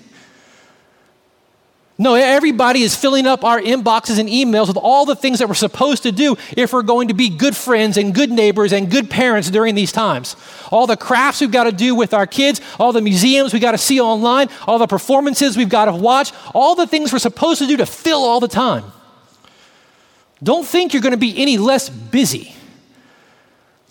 No, 2.01 2.15
everybody 2.15 2.81
is 2.81 2.95
filling 2.95 3.27
up 3.27 3.43
our 3.43 3.61
inboxes 3.61 4.17
and 4.17 4.27
emails 4.27 4.67
with 4.67 4.77
all 4.77 5.05
the 5.05 5.15
things 5.15 5.37
that 5.37 5.47
we're 5.47 5.53
supposed 5.53 6.01
to 6.01 6.11
do 6.11 6.35
if 6.57 6.73
we're 6.73 6.81
going 6.81 7.09
to 7.09 7.13
be 7.13 7.29
good 7.29 7.55
friends 7.55 7.95
and 7.95 8.11
good 8.15 8.31
neighbors 8.31 8.73
and 8.73 8.89
good 8.89 9.07
parents 9.07 9.51
during 9.51 9.75
these 9.75 9.91
times. 9.91 10.35
All 10.71 10.87
the 10.87 10.97
crafts 10.97 11.41
we've 11.41 11.51
got 11.51 11.65
to 11.65 11.71
do 11.71 11.93
with 11.93 12.15
our 12.15 12.25
kids, 12.25 12.59
all 12.79 12.91
the 12.91 13.01
museums 13.01 13.53
we've 13.53 13.61
got 13.61 13.73
to 13.73 13.77
see 13.77 14.01
online, 14.01 14.49
all 14.67 14.79
the 14.79 14.87
performances 14.87 15.55
we've 15.55 15.69
got 15.69 15.85
to 15.85 15.93
watch, 15.93 16.33
all 16.55 16.73
the 16.73 16.87
things 16.87 17.13
we're 17.13 17.19
supposed 17.19 17.59
to 17.59 17.67
do 17.67 17.77
to 17.77 17.85
fill 17.85 18.23
all 18.23 18.39
the 18.39 18.47
time. 18.47 18.83
Don't 20.43 20.65
think 20.65 20.93
you're 20.93 21.01
going 21.01 21.11
to 21.11 21.17
be 21.17 21.37
any 21.37 21.57
less 21.57 21.89
busy. 21.89 22.55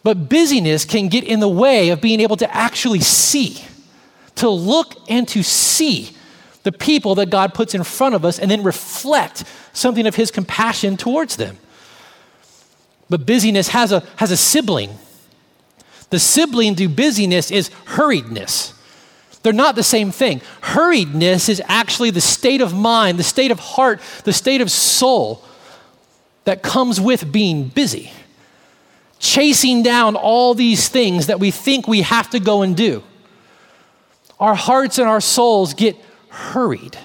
But 0.03 0.29
busyness 0.29 0.85
can 0.85 1.09
get 1.09 1.25
in 1.25 1.41
the 1.41 1.49
way 1.49 1.91
of 1.91 2.01
being 2.01 2.21
able 2.21 2.37
to 2.37 2.55
actually 2.55 3.01
see, 3.01 3.63
to 4.37 4.49
look 4.49 4.95
and 5.09 5.29
to 5.29 5.43
see 5.43 6.17
the 6.63 6.73
people 6.73 7.15
that 7.17 7.31
God 7.31 7.55
puts 7.55 7.75
in 7.75 7.85
front 7.85 8.15
of 8.15 8.25
us, 8.25 8.39
and 8.39 8.51
then 8.51 8.63
reflect 8.63 9.45
something 9.73 10.07
of 10.07 10.15
His 10.17 10.31
compassion 10.31 10.97
towards 10.97 11.37
them. 11.37 11.59
But 13.09 13.27
busyness 13.27 13.69
has 13.69 13.93
a, 13.93 14.01
has 14.17 14.31
a 14.31 14.37
sibling. 14.37 14.91
The 16.11 16.19
sibling 16.19 16.75
to 16.77 16.89
busyness 16.89 17.51
is 17.51 17.71
hurriedness. 17.87 18.75
They're 19.43 19.53
not 19.53 19.75
the 19.75 19.83
same 19.83 20.11
thing. 20.11 20.41
Hurriedness 20.61 21.49
is 21.49 21.63
actually 21.67 22.11
the 22.11 22.21
state 22.21 22.61
of 22.61 22.75
mind, 22.75 23.19
the 23.19 23.25
state 23.25 23.51
of 23.51 23.59
heart, 23.59 24.01
the 24.25 24.33
state 24.33 24.61
of 24.61 24.71
soul 24.71 25.45
that 26.45 26.63
comes 26.63 27.01
with 27.01 27.31
being 27.31 27.69
busy, 27.69 28.13
chasing 29.19 29.83
down 29.83 30.17
all 30.17 30.55
these 30.55 30.89
things 30.89 31.27
that 31.27 31.41
we 31.41 31.51
think 31.51 31.87
we 31.87 32.03
have 32.03 32.31
to 32.31 32.41
go 32.41 32.63
and 32.63 32.77
do. 32.77 33.03
Our 34.39 34.55
hearts 34.55 34.99
and 34.99 35.09
our 35.09 35.21
souls 35.21 35.75
get 35.75 35.97
hurried. 36.31 36.97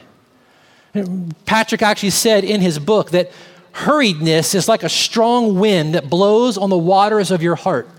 Patrick 1.45 1.81
actually 1.81 2.11
said 2.11 2.45
in 2.45 2.61
his 2.61 2.79
book 2.79 3.11
that 3.11 3.31
hurriedness 3.73 4.55
is 4.55 4.69
like 4.69 4.83
a 4.83 4.89
strong 4.89 5.59
wind 5.59 5.95
that 5.95 6.09
blows 6.09 6.57
on 6.57 6.69
the 6.69 6.77
waters 6.77 7.31
of 7.31 7.41
your 7.43 7.55
heart. 7.55 7.89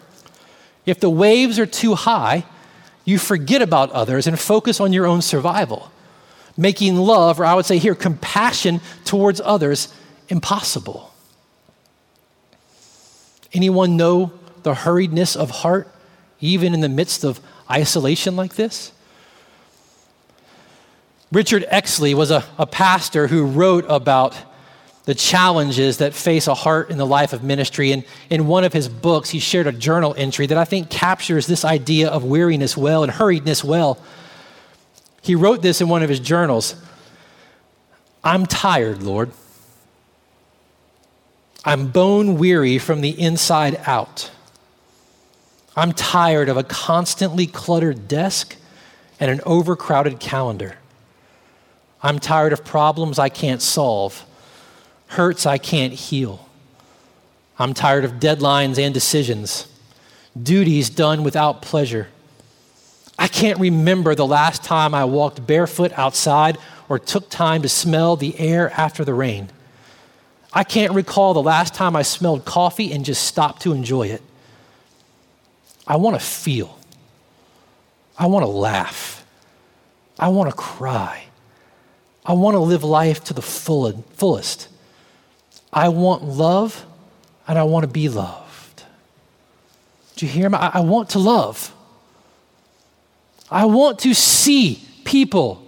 If 0.86 1.00
the 1.00 1.10
waves 1.10 1.58
are 1.58 1.66
too 1.66 1.94
high, 1.94 2.44
you 3.04 3.18
forget 3.18 3.60
about 3.60 3.90
others 3.92 4.26
and 4.26 4.38
focus 4.38 4.80
on 4.80 4.92
your 4.92 5.06
own 5.06 5.20
survival, 5.20 5.92
making 6.56 6.96
love, 6.96 7.38
or 7.38 7.44
I 7.44 7.54
would 7.54 7.66
say 7.66 7.78
here, 7.78 7.94
compassion 7.94 8.80
towards 9.04 9.40
others 9.44 9.92
impossible. 10.28 11.12
Anyone 13.52 13.96
know 13.96 14.32
the 14.62 14.74
hurriedness 14.74 15.36
of 15.36 15.50
heart, 15.50 15.88
even 16.40 16.74
in 16.74 16.80
the 16.80 16.88
midst 16.88 17.24
of 17.24 17.40
isolation 17.70 18.36
like 18.36 18.54
this? 18.54 18.92
Richard 21.32 21.64
Exley 21.70 22.14
was 22.14 22.30
a, 22.30 22.44
a 22.58 22.66
pastor 22.66 23.26
who 23.26 23.44
wrote 23.44 23.84
about 23.88 24.36
the 25.06 25.14
challenges 25.14 25.98
that 25.98 26.14
face 26.14 26.48
a 26.48 26.54
heart 26.54 26.90
in 26.90 26.98
the 26.98 27.06
life 27.06 27.32
of 27.32 27.42
ministry. 27.42 27.92
And 27.92 28.04
in 28.28 28.46
one 28.46 28.64
of 28.64 28.72
his 28.72 28.88
books, 28.88 29.30
he 29.30 29.38
shared 29.38 29.66
a 29.68 29.72
journal 29.72 30.14
entry 30.18 30.46
that 30.46 30.58
I 30.58 30.64
think 30.64 30.90
captures 30.90 31.46
this 31.46 31.64
idea 31.64 32.08
of 32.08 32.24
weariness 32.24 32.76
well 32.76 33.04
and 33.04 33.12
hurriedness 33.12 33.62
well. 33.62 33.98
He 35.22 35.34
wrote 35.34 35.62
this 35.62 35.80
in 35.80 35.88
one 35.88 36.02
of 36.02 36.08
his 36.08 36.20
journals 36.20 36.74
I'm 38.22 38.44
tired, 38.46 39.04
Lord. 39.04 39.30
I'm 41.66 41.88
bone 41.88 42.38
weary 42.38 42.78
from 42.78 43.00
the 43.00 43.20
inside 43.20 43.80
out. 43.86 44.30
I'm 45.74 45.92
tired 45.92 46.48
of 46.48 46.56
a 46.56 46.62
constantly 46.62 47.46
cluttered 47.46 48.06
desk 48.06 48.56
and 49.18 49.30
an 49.30 49.40
overcrowded 49.44 50.20
calendar. 50.20 50.76
I'm 52.02 52.20
tired 52.20 52.52
of 52.52 52.64
problems 52.64 53.18
I 53.18 53.28
can't 53.28 53.60
solve 53.60 54.24
hurts 55.08 55.46
I 55.46 55.58
can't 55.58 55.92
heal. 55.92 56.48
I'm 57.58 57.74
tired 57.74 58.04
of 58.04 58.14
deadlines 58.14 58.78
and 58.78 58.92
decisions, 58.92 59.66
duties 60.40 60.90
done 60.90 61.24
without 61.24 61.62
pleasure. 61.62 62.08
I 63.18 63.28
can't 63.28 63.58
remember 63.58 64.14
the 64.14 64.26
last 64.26 64.62
time 64.62 64.94
I 64.94 65.04
walked 65.04 65.46
barefoot 65.46 65.92
outside 65.96 66.58
or 66.88 66.98
took 66.98 67.30
time 67.30 67.62
to 67.62 67.68
smell 67.68 68.16
the 68.16 68.38
air 68.38 68.70
after 68.78 69.04
the 69.04 69.14
rain. 69.14 69.48
I 70.56 70.64
can't 70.64 70.94
recall 70.94 71.34
the 71.34 71.42
last 71.42 71.74
time 71.74 71.94
I 71.94 72.00
smelled 72.00 72.46
coffee 72.46 72.90
and 72.90 73.04
just 73.04 73.24
stopped 73.24 73.60
to 73.62 73.74
enjoy 73.74 74.06
it. 74.06 74.22
I 75.86 75.96
want 75.96 76.18
to 76.18 76.26
feel. 76.26 76.78
I 78.18 78.24
want 78.24 78.42
to 78.42 78.50
laugh. 78.50 79.26
I 80.18 80.28
want 80.28 80.48
to 80.48 80.56
cry. 80.56 81.24
I 82.24 82.32
want 82.32 82.54
to 82.54 82.60
live 82.60 82.84
life 82.84 83.22
to 83.24 83.34
the 83.34 83.42
full, 83.42 84.02
fullest. 84.14 84.68
I 85.74 85.90
want 85.90 86.24
love 86.24 86.86
and 87.46 87.58
I 87.58 87.64
want 87.64 87.82
to 87.82 87.88
be 87.88 88.08
loved. 88.08 88.84
Do 90.16 90.24
you 90.24 90.32
hear 90.32 90.48
me? 90.48 90.56
I 90.56 90.80
want 90.80 91.10
to 91.10 91.18
love. 91.18 91.74
I 93.50 93.66
want 93.66 93.98
to 94.00 94.14
see 94.14 94.82
people. 95.04 95.65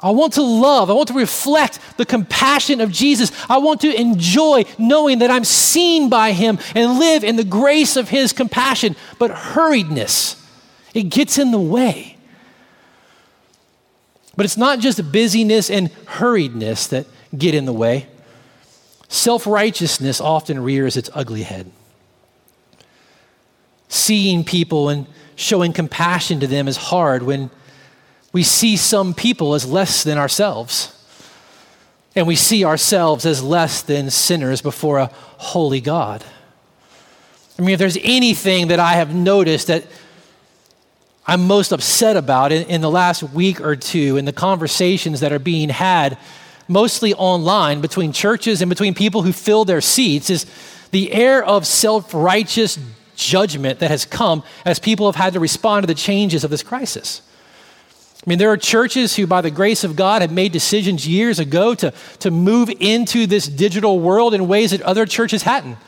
I 0.00 0.10
want 0.10 0.34
to 0.34 0.42
love. 0.42 0.90
I 0.90 0.92
want 0.92 1.08
to 1.08 1.14
reflect 1.14 1.80
the 1.96 2.06
compassion 2.06 2.80
of 2.80 2.92
Jesus. 2.92 3.32
I 3.48 3.58
want 3.58 3.80
to 3.80 3.92
enjoy 3.92 4.64
knowing 4.78 5.18
that 5.18 5.30
I'm 5.30 5.44
seen 5.44 6.08
by 6.08 6.32
Him 6.32 6.58
and 6.74 6.98
live 6.98 7.24
in 7.24 7.36
the 7.36 7.44
grace 7.44 7.96
of 7.96 8.08
His 8.08 8.32
compassion. 8.32 8.94
But 9.18 9.32
hurriedness, 9.32 10.40
it 10.94 11.04
gets 11.04 11.38
in 11.38 11.50
the 11.50 11.58
way. 11.58 12.16
But 14.36 14.44
it's 14.44 14.56
not 14.56 14.78
just 14.78 15.10
busyness 15.10 15.68
and 15.68 15.90
hurriedness 16.06 16.88
that 16.90 17.06
get 17.36 17.56
in 17.56 17.64
the 17.64 17.72
way. 17.72 18.06
Self 19.08 19.48
righteousness 19.48 20.20
often 20.20 20.60
rears 20.62 20.96
its 20.96 21.10
ugly 21.12 21.42
head. 21.42 21.72
Seeing 23.88 24.44
people 24.44 24.90
and 24.90 25.08
showing 25.34 25.72
compassion 25.72 26.38
to 26.38 26.46
them 26.46 26.68
is 26.68 26.76
hard 26.76 27.24
when 27.24 27.50
we 28.38 28.44
see 28.44 28.76
some 28.76 29.14
people 29.14 29.54
as 29.54 29.66
less 29.66 30.04
than 30.04 30.16
ourselves. 30.16 30.94
And 32.14 32.24
we 32.24 32.36
see 32.36 32.64
ourselves 32.64 33.26
as 33.26 33.42
less 33.42 33.82
than 33.82 34.10
sinners 34.10 34.62
before 34.62 34.98
a 34.98 35.10
holy 35.38 35.80
God. 35.80 36.24
I 37.58 37.62
mean, 37.62 37.70
if 37.70 37.80
there's 37.80 37.98
anything 38.00 38.68
that 38.68 38.78
I 38.78 38.92
have 38.92 39.12
noticed 39.12 39.66
that 39.66 39.86
I'm 41.26 41.48
most 41.48 41.72
upset 41.72 42.16
about 42.16 42.52
in, 42.52 42.68
in 42.68 42.80
the 42.80 42.88
last 42.88 43.24
week 43.24 43.60
or 43.60 43.74
two 43.74 44.16
in 44.16 44.24
the 44.24 44.32
conversations 44.32 45.18
that 45.18 45.32
are 45.32 45.40
being 45.40 45.68
had 45.68 46.16
mostly 46.68 47.14
online 47.14 47.80
between 47.80 48.12
churches 48.12 48.62
and 48.62 48.68
between 48.68 48.94
people 48.94 49.22
who 49.22 49.32
fill 49.32 49.64
their 49.64 49.80
seats 49.80 50.30
is 50.30 50.46
the 50.92 51.12
air 51.12 51.42
of 51.42 51.66
self 51.66 52.14
righteous 52.14 52.78
judgment 53.16 53.80
that 53.80 53.90
has 53.90 54.04
come 54.04 54.44
as 54.64 54.78
people 54.78 55.06
have 55.06 55.16
had 55.16 55.32
to 55.32 55.40
respond 55.40 55.82
to 55.82 55.88
the 55.88 55.98
changes 55.98 56.44
of 56.44 56.50
this 56.50 56.62
crisis. 56.62 57.22
I 58.26 58.28
mean, 58.28 58.38
there 58.38 58.50
are 58.50 58.56
churches 58.56 59.14
who, 59.14 59.26
by 59.26 59.40
the 59.40 59.50
grace 59.50 59.84
of 59.84 59.94
God, 59.94 60.22
have 60.22 60.32
made 60.32 60.52
decisions 60.52 61.06
years 61.06 61.38
ago 61.38 61.74
to, 61.76 61.92
to 62.20 62.30
move 62.30 62.68
into 62.80 63.26
this 63.26 63.46
digital 63.46 64.00
world 64.00 64.34
in 64.34 64.48
ways 64.48 64.72
that 64.72 64.82
other 64.82 65.06
churches 65.06 65.42
hadn't. 65.44 65.78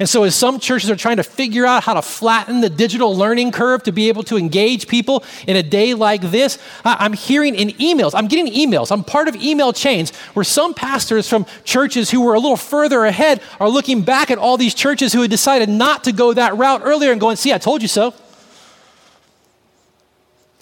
And 0.00 0.08
so, 0.08 0.24
as 0.24 0.34
some 0.34 0.58
churches 0.58 0.90
are 0.90 0.96
trying 0.96 1.18
to 1.18 1.22
figure 1.22 1.64
out 1.64 1.84
how 1.84 1.94
to 1.94 2.02
flatten 2.02 2.60
the 2.60 2.70
digital 2.70 3.16
learning 3.16 3.52
curve 3.52 3.84
to 3.84 3.92
be 3.92 4.08
able 4.08 4.24
to 4.24 4.36
engage 4.36 4.88
people 4.88 5.22
in 5.46 5.56
a 5.56 5.62
day 5.62 5.94
like 5.94 6.20
this, 6.20 6.58
I'm 6.84 7.12
hearing 7.12 7.54
in 7.54 7.68
emails, 7.70 8.10
I'm 8.12 8.26
getting 8.26 8.52
emails, 8.52 8.90
I'm 8.90 9.04
part 9.04 9.28
of 9.28 9.36
email 9.36 9.72
chains 9.72 10.10
where 10.34 10.42
some 10.42 10.74
pastors 10.74 11.28
from 11.28 11.46
churches 11.62 12.10
who 12.10 12.22
were 12.22 12.34
a 12.34 12.40
little 12.40 12.56
further 12.56 13.04
ahead 13.04 13.40
are 13.60 13.68
looking 13.68 14.02
back 14.02 14.32
at 14.32 14.38
all 14.38 14.56
these 14.56 14.74
churches 14.74 15.12
who 15.12 15.22
had 15.22 15.30
decided 15.30 15.68
not 15.68 16.04
to 16.04 16.12
go 16.12 16.32
that 16.32 16.56
route 16.56 16.82
earlier 16.84 17.12
and 17.12 17.20
going, 17.20 17.36
See, 17.36 17.52
I 17.52 17.58
told 17.58 17.80
you 17.80 17.88
so. 17.88 18.14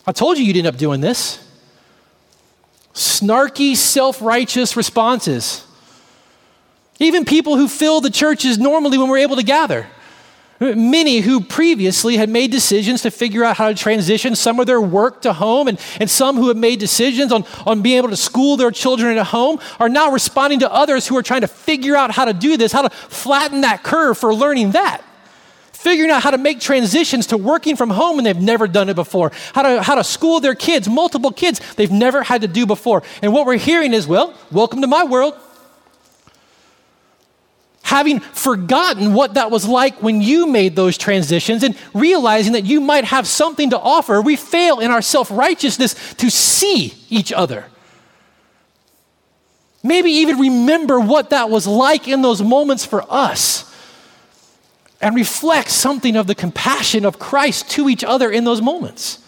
I 0.07 0.13
told 0.13 0.39
you 0.39 0.45
you'd 0.45 0.57
end 0.57 0.67
up 0.67 0.77
doing 0.77 1.01
this. 1.01 1.39
Snarky, 2.95 3.77
self 3.77 4.21
righteous 4.21 4.77
responses. 4.77 5.67
Even 6.99 7.25
people 7.25 7.57
who 7.57 7.69
fill 7.69 8.01
the 8.01 8.11
churches 8.11 8.59
normally 8.59 8.99
when 8.99 9.09
we're 9.09 9.19
able 9.19 9.37
to 9.37 9.43
gather. 9.43 9.87
Many 10.61 11.19
who 11.19 11.41
previously 11.41 12.17
had 12.17 12.29
made 12.29 12.53
decisions 12.53 13.03
to 13.03 13.11
figure 13.11 13.43
out 13.43 13.57
how 13.57 13.69
to 13.69 13.75
transition 13.75 14.37
some 14.37 14.61
of 14.61 14.67
their 14.67 14.81
work 14.81 15.23
to 15.23 15.33
home, 15.33 15.67
and, 15.67 15.81
and 15.99 16.09
some 16.09 16.37
who 16.37 16.47
have 16.49 16.57
made 16.57 16.79
decisions 16.79 17.33
on, 17.33 17.45
on 17.67 17.83
being 17.83 17.99
able 17.99 18.11
to 18.11 18.17
school 18.17 18.57
their 18.57 18.71
children 18.71 19.19
at 19.19 19.27
home 19.27 19.59
are 19.81 19.89
now 19.89 20.13
responding 20.13 20.61
to 20.61 20.73
others 20.73 21.09
who 21.09 21.17
are 21.17 21.23
trying 21.23 21.41
to 21.41 21.49
figure 21.49 21.97
out 21.97 22.13
how 22.13 22.25
to 22.25 22.33
do 22.33 22.57
this, 22.57 22.71
how 22.71 22.83
to 22.83 22.91
flatten 22.91 23.63
that 23.63 23.83
curve 23.83 24.17
for 24.17 24.33
learning 24.33 24.73
that. 24.73 25.03
Figuring 25.83 26.13
out 26.13 26.23
how 26.23 26.31
to 26.31 26.39
make 26.39 26.61
transitions 26.61 27.27
to 27.27 27.37
working 27.37 27.75
from 27.75 27.91
home 27.91 28.19
and 28.19 28.25
they've 28.25 28.41
never 28.41 28.69
done 28.69 28.89
it 28.89 28.95
before. 28.95 29.33
How 29.53 29.63
to, 29.63 29.83
how 29.83 29.97
to 29.97 30.05
school 30.05 30.39
their 30.39 30.55
kids, 30.55 30.89
multiple 30.89 31.33
kids 31.33 31.61
they've 31.75 31.91
never 31.91 32.23
had 32.23 32.43
to 32.43 32.47
do 32.47 32.67
before. 32.67 33.03
And 33.21 33.33
what 33.33 33.47
we're 33.47 33.59
hearing 33.59 33.93
is, 33.93 34.07
well, 34.07 34.33
welcome 34.53 34.81
to 34.83 34.87
my 34.87 35.03
world 35.03 35.35
having 37.83 38.21
forgotten 38.21 39.13
what 39.13 39.35
that 39.35 39.51
was 39.51 39.67
like 39.67 40.01
when 40.01 40.23
you 40.23 40.47
made 40.47 40.77
those 40.77 40.97
transitions 40.97 41.65
and 41.65 41.77
realizing 41.93 42.53
that 42.53 42.65
you 42.65 42.81
might 42.81 43.05
have 43.05 43.27
something 43.27 43.71
to 43.71 43.79
offer, 43.79 44.23
we 44.23 44.37
fail 44.37 44.79
in 44.79 44.93
our 44.93 45.03
self 45.03 45.33
righteousness 45.33 46.15
to 46.15 46.31
see 46.31 46.95
each 47.11 47.33
other. 47.33 47.67
Maybe 49.83 50.13
even 50.13 50.39
remember 50.39 51.01
what 51.01 51.31
that 51.31 51.51
was 51.51 51.67
like 51.67 52.07
in 52.07 52.23
those 52.23 52.41
moments 52.41 52.87
for 52.87 53.05
us 53.13 53.72
and 55.03 55.17
reflect 55.17 55.69
something 55.69 56.17
of 56.17 56.29
the 56.29 56.35
compassion 56.35 57.05
of 57.05 57.19
Christ 57.19 57.69
to 57.73 57.89
each 57.89 58.05
other 58.05 58.31
in 58.31 58.45
those 58.45 58.63
moments. 58.63 59.19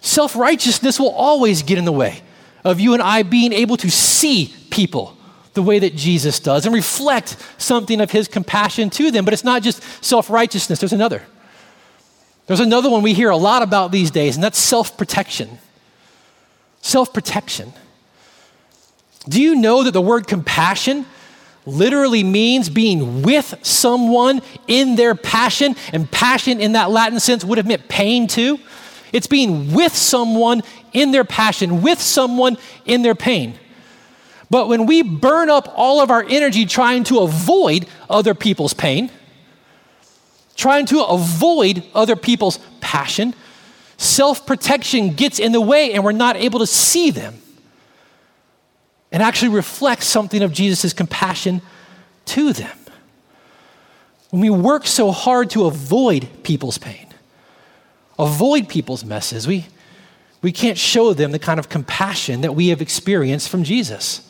Self 0.00 0.36
righteousness 0.36 1.00
will 1.00 1.10
always 1.10 1.62
get 1.62 1.76
in 1.76 1.84
the 1.84 1.92
way 1.92 2.22
of 2.62 2.78
you 2.78 2.94
and 2.94 3.02
I 3.02 3.24
being 3.24 3.52
able 3.52 3.76
to 3.78 3.90
see 3.90 4.54
people 4.70 5.16
the 5.54 5.62
way 5.62 5.78
that 5.78 5.94
Jesus 5.94 6.40
does 6.40 6.66
and 6.66 6.74
reflect 6.74 7.36
something 7.58 8.00
of 8.00 8.10
his 8.10 8.28
compassion 8.28 8.90
to 8.90 9.10
them. 9.10 9.24
But 9.24 9.34
it's 9.34 9.44
not 9.44 9.62
just 9.62 9.82
self 10.04 10.30
righteousness, 10.30 10.78
there's 10.78 10.92
another. 10.92 11.22
There's 12.46 12.60
another 12.60 12.90
one 12.90 13.02
we 13.02 13.14
hear 13.14 13.30
a 13.30 13.36
lot 13.36 13.62
about 13.62 13.90
these 13.90 14.10
days, 14.10 14.36
and 14.36 14.44
that's 14.44 14.58
self 14.58 14.96
protection. 14.96 15.58
self 16.80 17.12
protection. 17.12 17.72
Do 19.28 19.40
you 19.40 19.54
know 19.54 19.82
that 19.82 19.92
the 19.92 20.02
word 20.02 20.26
compassion 20.26 21.06
literally 21.66 22.22
means 22.22 22.68
being 22.68 23.22
with 23.22 23.54
someone 23.62 24.42
in 24.66 24.96
their 24.96 25.14
passion? 25.14 25.76
And 25.92 26.10
passion 26.10 26.60
in 26.60 26.72
that 26.72 26.90
Latin 26.90 27.20
sense 27.20 27.44
would 27.44 27.58
have 27.58 27.66
meant 27.66 27.88
pain 27.88 28.26
too. 28.26 28.58
It's 29.12 29.26
being 29.26 29.72
with 29.72 29.94
someone 29.94 30.62
in 30.92 31.12
their 31.12 31.24
passion, 31.24 31.82
with 31.82 32.00
someone 32.00 32.58
in 32.84 33.02
their 33.02 33.14
pain. 33.14 33.58
But 34.50 34.68
when 34.68 34.86
we 34.86 35.02
burn 35.02 35.50
up 35.50 35.72
all 35.76 36.00
of 36.00 36.10
our 36.10 36.24
energy 36.28 36.66
trying 36.66 37.04
to 37.04 37.20
avoid 37.20 37.86
other 38.10 38.34
people's 38.34 38.74
pain, 38.74 39.10
trying 40.56 40.86
to 40.86 41.02
avoid 41.02 41.84
other 41.94 42.16
people's 42.16 42.58
passion, 42.80 43.34
self 43.96 44.46
protection 44.46 45.14
gets 45.14 45.38
in 45.38 45.52
the 45.52 45.60
way 45.60 45.92
and 45.92 46.04
we're 46.04 46.12
not 46.12 46.36
able 46.36 46.58
to 46.58 46.66
see 46.66 47.10
them 47.10 47.40
and 49.14 49.22
actually 49.22 49.50
reflects 49.50 50.08
something 50.08 50.42
of 50.42 50.52
Jesus' 50.52 50.92
compassion 50.92 51.62
to 52.24 52.52
them. 52.52 52.76
When 54.30 54.42
we 54.42 54.50
work 54.50 54.88
so 54.88 55.12
hard 55.12 55.50
to 55.50 55.66
avoid 55.66 56.28
people's 56.42 56.78
pain, 56.78 57.06
avoid 58.18 58.68
people's 58.68 59.04
messes, 59.04 59.46
we, 59.46 59.66
we 60.42 60.50
can't 60.50 60.76
show 60.76 61.14
them 61.14 61.30
the 61.30 61.38
kind 61.38 61.60
of 61.60 61.68
compassion 61.68 62.40
that 62.40 62.56
we 62.56 62.68
have 62.68 62.82
experienced 62.82 63.50
from 63.50 63.62
Jesus. 63.62 64.28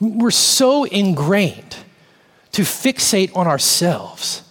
We're 0.00 0.30
so 0.30 0.84
ingrained 0.84 1.76
to 2.52 2.62
fixate 2.62 3.36
on 3.36 3.46
ourselves. 3.46 4.44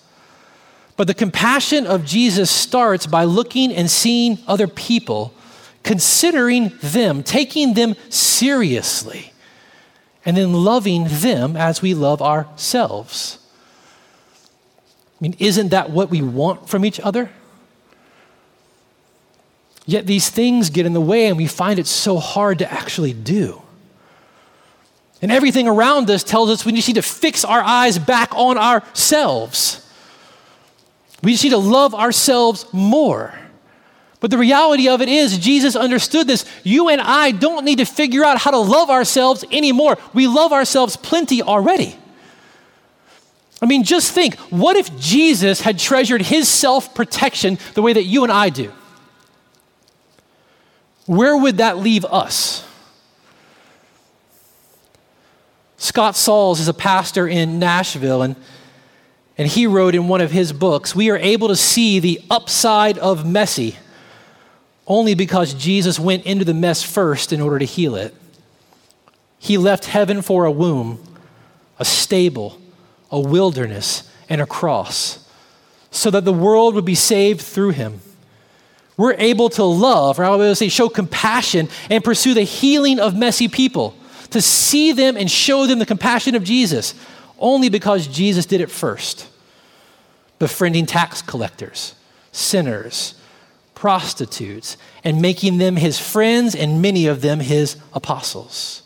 But 0.95 1.07
the 1.07 1.15
compassion 1.15 1.87
of 1.87 2.05
Jesus 2.05 2.51
starts 2.51 3.07
by 3.07 3.23
looking 3.23 3.73
and 3.73 3.89
seeing 3.89 4.37
other 4.47 4.67
people 4.67 5.33
considering 5.83 6.71
them, 6.81 7.23
taking 7.23 7.73
them 7.73 7.95
seriously, 8.09 9.33
and 10.25 10.37
then 10.37 10.53
loving 10.53 11.05
them 11.07 11.55
as 11.55 11.81
we 11.81 11.93
love 11.93 12.21
ourselves. 12.21 13.39
I 14.35 15.17
mean, 15.19 15.35
isn't 15.39 15.69
that 15.69 15.89
what 15.89 16.09
we 16.09 16.21
want 16.21 16.69
from 16.69 16.85
each 16.85 16.99
other? 16.99 17.29
Yet 19.85 20.05
these 20.05 20.29
things 20.29 20.69
get 20.69 20.85
in 20.85 20.93
the 20.93 21.01
way, 21.01 21.27
and 21.27 21.37
we 21.37 21.47
find 21.47 21.79
it 21.79 21.87
so 21.87 22.17
hard 22.17 22.59
to 22.59 22.71
actually 22.71 23.13
do. 23.13 23.61
And 25.21 25.31
everything 25.31 25.67
around 25.67 26.09
us 26.09 26.23
tells 26.23 26.49
us 26.49 26.65
we 26.65 26.71
just 26.71 26.87
need 26.87 26.95
to 26.95 27.01
fix 27.01 27.45
our 27.45 27.61
eyes 27.61 27.99
back 27.99 28.33
on 28.35 28.57
ourselves. 28.57 29.87
We 31.23 31.33
just 31.33 31.43
need 31.43 31.51
to 31.51 31.57
love 31.57 31.93
ourselves 31.93 32.65
more. 32.73 33.33
But 34.21 34.29
the 34.29 34.37
reality 34.37 34.87
of 34.87 35.01
it 35.01 35.09
is, 35.09 35.39
Jesus 35.39 35.75
understood 35.75 36.27
this. 36.27 36.45
You 36.63 36.89
and 36.89 37.01
I 37.01 37.31
don't 37.31 37.65
need 37.65 37.79
to 37.79 37.85
figure 37.85 38.23
out 38.23 38.37
how 38.37 38.51
to 38.51 38.59
love 38.59 38.91
ourselves 38.91 39.43
anymore. 39.51 39.97
We 40.13 40.27
love 40.27 40.53
ourselves 40.53 40.95
plenty 40.95 41.41
already. 41.41 41.97
I 43.63 43.65
mean, 43.65 43.83
just 43.83 44.11
think 44.11 44.35
what 44.51 44.77
if 44.77 44.95
Jesus 44.97 45.61
had 45.61 45.79
treasured 45.79 46.21
his 46.21 46.47
self 46.47 46.93
protection 46.93 47.57
the 47.73 47.81
way 47.81 47.93
that 47.93 48.03
you 48.03 48.23
and 48.23 48.31
I 48.31 48.49
do? 48.49 48.71
Where 51.07 51.35
would 51.35 51.57
that 51.57 51.77
leave 51.77 52.05
us? 52.05 52.63
Scott 55.77 56.15
Sauls 56.15 56.59
is 56.59 56.67
a 56.67 56.75
pastor 56.75 57.27
in 57.27 57.57
Nashville, 57.57 58.21
and, 58.21 58.35
and 59.35 59.47
he 59.47 59.65
wrote 59.65 59.95
in 59.95 60.07
one 60.07 60.21
of 60.21 60.29
his 60.29 60.53
books 60.53 60.95
We 60.95 61.09
are 61.09 61.17
able 61.17 61.47
to 61.47 61.55
see 61.55 61.99
the 61.99 62.21
upside 62.29 62.99
of 62.99 63.27
messy 63.27 63.77
only 64.91 65.13
because 65.13 65.53
Jesus 65.53 65.97
went 65.97 66.25
into 66.25 66.43
the 66.43 66.53
mess 66.53 66.83
first 66.83 67.31
in 67.31 67.39
order 67.39 67.57
to 67.57 67.65
heal 67.65 67.95
it. 67.95 68.13
He 69.39 69.57
left 69.57 69.85
heaven 69.85 70.21
for 70.21 70.43
a 70.43 70.51
womb, 70.51 71.01
a 71.79 71.85
stable, 71.85 72.59
a 73.09 73.17
wilderness, 73.17 74.11
and 74.27 74.41
a 74.41 74.45
cross 74.45 75.25
so 75.91 76.11
that 76.11 76.25
the 76.25 76.33
world 76.33 76.75
would 76.75 76.83
be 76.83 76.95
saved 76.95 77.39
through 77.39 77.69
him. 77.69 78.01
We're 78.97 79.13
able 79.13 79.47
to 79.51 79.63
love, 79.63 80.19
or 80.19 80.25
I 80.25 80.35
would 80.35 80.57
say, 80.57 80.67
show 80.67 80.89
compassion 80.89 81.69
and 81.89 82.03
pursue 82.03 82.33
the 82.33 82.43
healing 82.43 82.99
of 82.99 83.15
messy 83.15 83.47
people, 83.47 83.95
to 84.31 84.41
see 84.41 84.91
them 84.91 85.15
and 85.15 85.31
show 85.31 85.67
them 85.67 85.79
the 85.79 85.85
compassion 85.85 86.35
of 86.35 86.43
Jesus, 86.43 86.95
only 87.39 87.69
because 87.69 88.07
Jesus 88.07 88.45
did 88.45 88.59
it 88.59 88.69
first. 88.69 89.29
Befriending 90.37 90.85
tax 90.85 91.21
collectors, 91.21 91.95
sinners, 92.33 93.15
prostitutes 93.81 94.77
and 95.03 95.19
making 95.23 95.57
them 95.57 95.75
his 95.75 95.97
friends 95.97 96.53
and 96.53 96.83
many 96.83 97.07
of 97.07 97.21
them 97.21 97.39
his 97.39 97.77
apostles. 97.93 98.83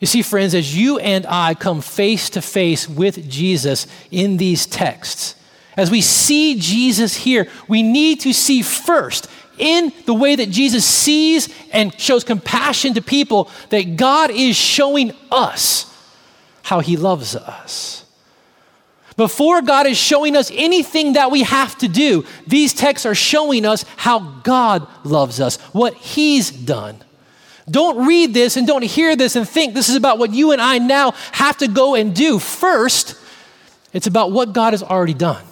You 0.00 0.06
see, 0.06 0.22
friends, 0.22 0.54
as 0.54 0.74
you 0.74 0.98
and 0.98 1.26
I 1.26 1.52
come 1.52 1.82
face 1.82 2.30
to 2.30 2.40
face 2.40 2.88
with 2.88 3.28
Jesus 3.28 3.86
in 4.10 4.38
these 4.38 4.64
texts, 4.64 5.34
as 5.76 5.90
we 5.90 6.00
see 6.00 6.58
Jesus 6.58 7.14
here, 7.14 7.46
we 7.68 7.82
need 7.82 8.20
to 8.20 8.32
see 8.32 8.62
first, 8.62 9.28
in 9.58 9.92
the 10.06 10.14
way 10.14 10.34
that 10.34 10.48
Jesus 10.48 10.86
sees 10.86 11.50
and 11.74 11.92
shows 12.00 12.24
compassion 12.24 12.94
to 12.94 13.02
people, 13.02 13.50
that 13.68 13.96
God 13.98 14.30
is 14.30 14.56
showing 14.56 15.12
us 15.30 15.94
how 16.62 16.80
he 16.80 16.96
loves 16.96 17.36
us. 17.36 18.05
Before 19.16 19.62
God 19.62 19.86
is 19.86 19.96
showing 19.96 20.36
us 20.36 20.50
anything 20.54 21.14
that 21.14 21.30
we 21.30 21.42
have 21.42 21.76
to 21.78 21.88
do, 21.88 22.24
these 22.46 22.74
texts 22.74 23.06
are 23.06 23.14
showing 23.14 23.64
us 23.64 23.84
how 23.96 24.18
God 24.42 24.86
loves 25.04 25.40
us, 25.40 25.56
what 25.72 25.94
He's 25.94 26.50
done. 26.50 27.02
Don't 27.68 28.06
read 28.06 28.34
this 28.34 28.56
and 28.56 28.66
don't 28.66 28.84
hear 28.84 29.16
this 29.16 29.34
and 29.34 29.48
think 29.48 29.74
this 29.74 29.88
is 29.88 29.96
about 29.96 30.18
what 30.18 30.32
you 30.32 30.52
and 30.52 30.60
I 30.60 30.78
now 30.78 31.12
have 31.32 31.56
to 31.58 31.68
go 31.68 31.94
and 31.94 32.14
do. 32.14 32.38
First, 32.38 33.18
it's 33.92 34.06
about 34.06 34.30
what 34.32 34.52
God 34.52 34.72
has 34.72 34.82
already 34.82 35.14
done, 35.14 35.44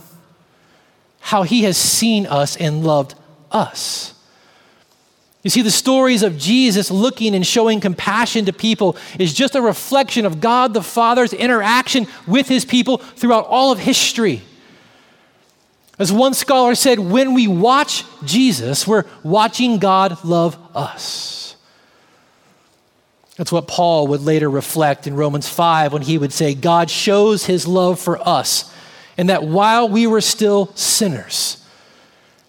how 1.21 1.43
He 1.43 1.65
has 1.65 1.77
seen 1.77 2.27
us 2.27 2.57
and 2.57 2.85
loved 2.85 3.15
us. 3.51 4.14
You 5.45 5.51
see, 5.51 5.61
the 5.61 5.71
stories 5.71 6.23
of 6.23 6.39
Jesus 6.39 6.91
looking 6.91 7.35
and 7.35 7.47
showing 7.47 7.79
compassion 7.79 8.47
to 8.47 8.53
people 8.53 8.97
is 9.19 9.35
just 9.35 9.55
a 9.55 9.61
reflection 9.61 10.25
of 10.25 10.41
God 10.41 10.73
the 10.73 10.83
Father's 10.83 11.35
interaction 11.35 12.07
with 12.27 12.49
his 12.49 12.65
people 12.65 12.97
throughout 12.97 13.47
all 13.47 13.71
of 13.71 13.79
history. 13.79 14.41
As 15.99 16.11
one 16.11 16.33
scholar 16.33 16.75
said, 16.75 16.99
when 16.99 17.35
we 17.35 17.47
watch 17.47 18.05
Jesus, 18.25 18.87
we're 18.87 19.05
watching 19.23 19.79
God 19.79 20.25
love 20.25 20.59
us. 20.75 21.57
That's 23.37 23.53
what 23.53 23.69
Paul 23.69 24.07
would 24.09 24.23
later 24.23 24.49
reflect 24.49 25.07
in 25.07 25.15
Romans 25.15 25.49
5 25.49 25.93
when 25.93 26.03
he 26.03 26.17
would 26.17 26.33
say, 26.33 26.55
God 26.55 26.89
shows 26.91 27.45
his 27.45 27.67
love 27.67 28.01
for 28.01 28.19
us, 28.27 28.73
and 29.19 29.29
that 29.29 29.45
while 29.45 29.89
we 29.89 30.07
were 30.07 30.21
still 30.23 30.73
sinners, 30.75 31.63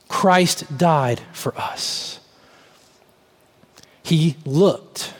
Christ 0.08 0.78
died 0.78 1.22
for 1.34 1.58
us. 1.58 2.20
He 4.06 4.36
looked 4.46 5.14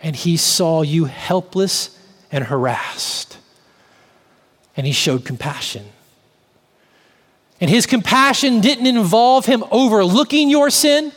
and 0.00 0.14
he 0.14 0.36
saw 0.36 0.82
you 0.82 1.06
helpless 1.06 1.98
and 2.30 2.44
harassed, 2.44 3.38
and 4.76 4.86
he 4.86 4.92
showed 4.92 5.24
compassion. 5.24 5.86
And 7.60 7.68
his 7.68 7.86
compassion 7.86 8.60
didn't 8.60 8.86
involve 8.86 9.46
him 9.46 9.64
overlooking 9.72 10.48
your 10.48 10.70
sin. 10.70 11.10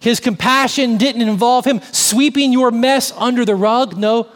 His 0.00 0.20
compassion 0.20 0.98
didn't 0.98 1.22
involve 1.22 1.64
him 1.64 1.80
sweeping 1.92 2.52
your 2.52 2.70
mess 2.70 3.10
under 3.16 3.46
the 3.46 3.54
rug. 3.54 3.96
No, 3.96 4.28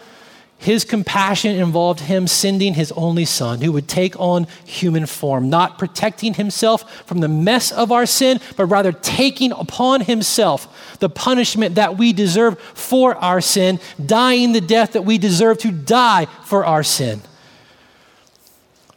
his 0.58 0.84
compassion 0.84 1.56
involved 1.56 2.00
him 2.00 2.26
sending 2.26 2.74
his 2.74 2.90
only 2.92 3.24
son 3.24 3.60
who 3.60 3.72
would 3.72 3.86
take 3.86 4.18
on 4.18 4.46
human 4.64 5.04
form, 5.04 5.50
not 5.50 5.78
protecting 5.78 6.34
himself 6.34 7.04
from 7.06 7.18
the 7.18 7.28
mess 7.28 7.70
of 7.70 7.92
our 7.92 8.06
sin, 8.06 8.40
but 8.56 8.66
rather 8.66 8.92
taking 8.92 9.52
upon 9.52 10.00
himself 10.00 10.96
the 11.00 11.10
punishment 11.10 11.74
that 11.74 11.98
we 11.98 12.12
deserve 12.12 12.58
for 12.60 13.14
our 13.16 13.40
sin, 13.40 13.78
dying 14.04 14.52
the 14.52 14.60
death 14.60 14.92
that 14.92 15.02
we 15.02 15.18
deserve 15.18 15.58
to 15.58 15.70
die 15.70 16.26
for 16.44 16.64
our 16.64 16.82
sin. 16.82 17.20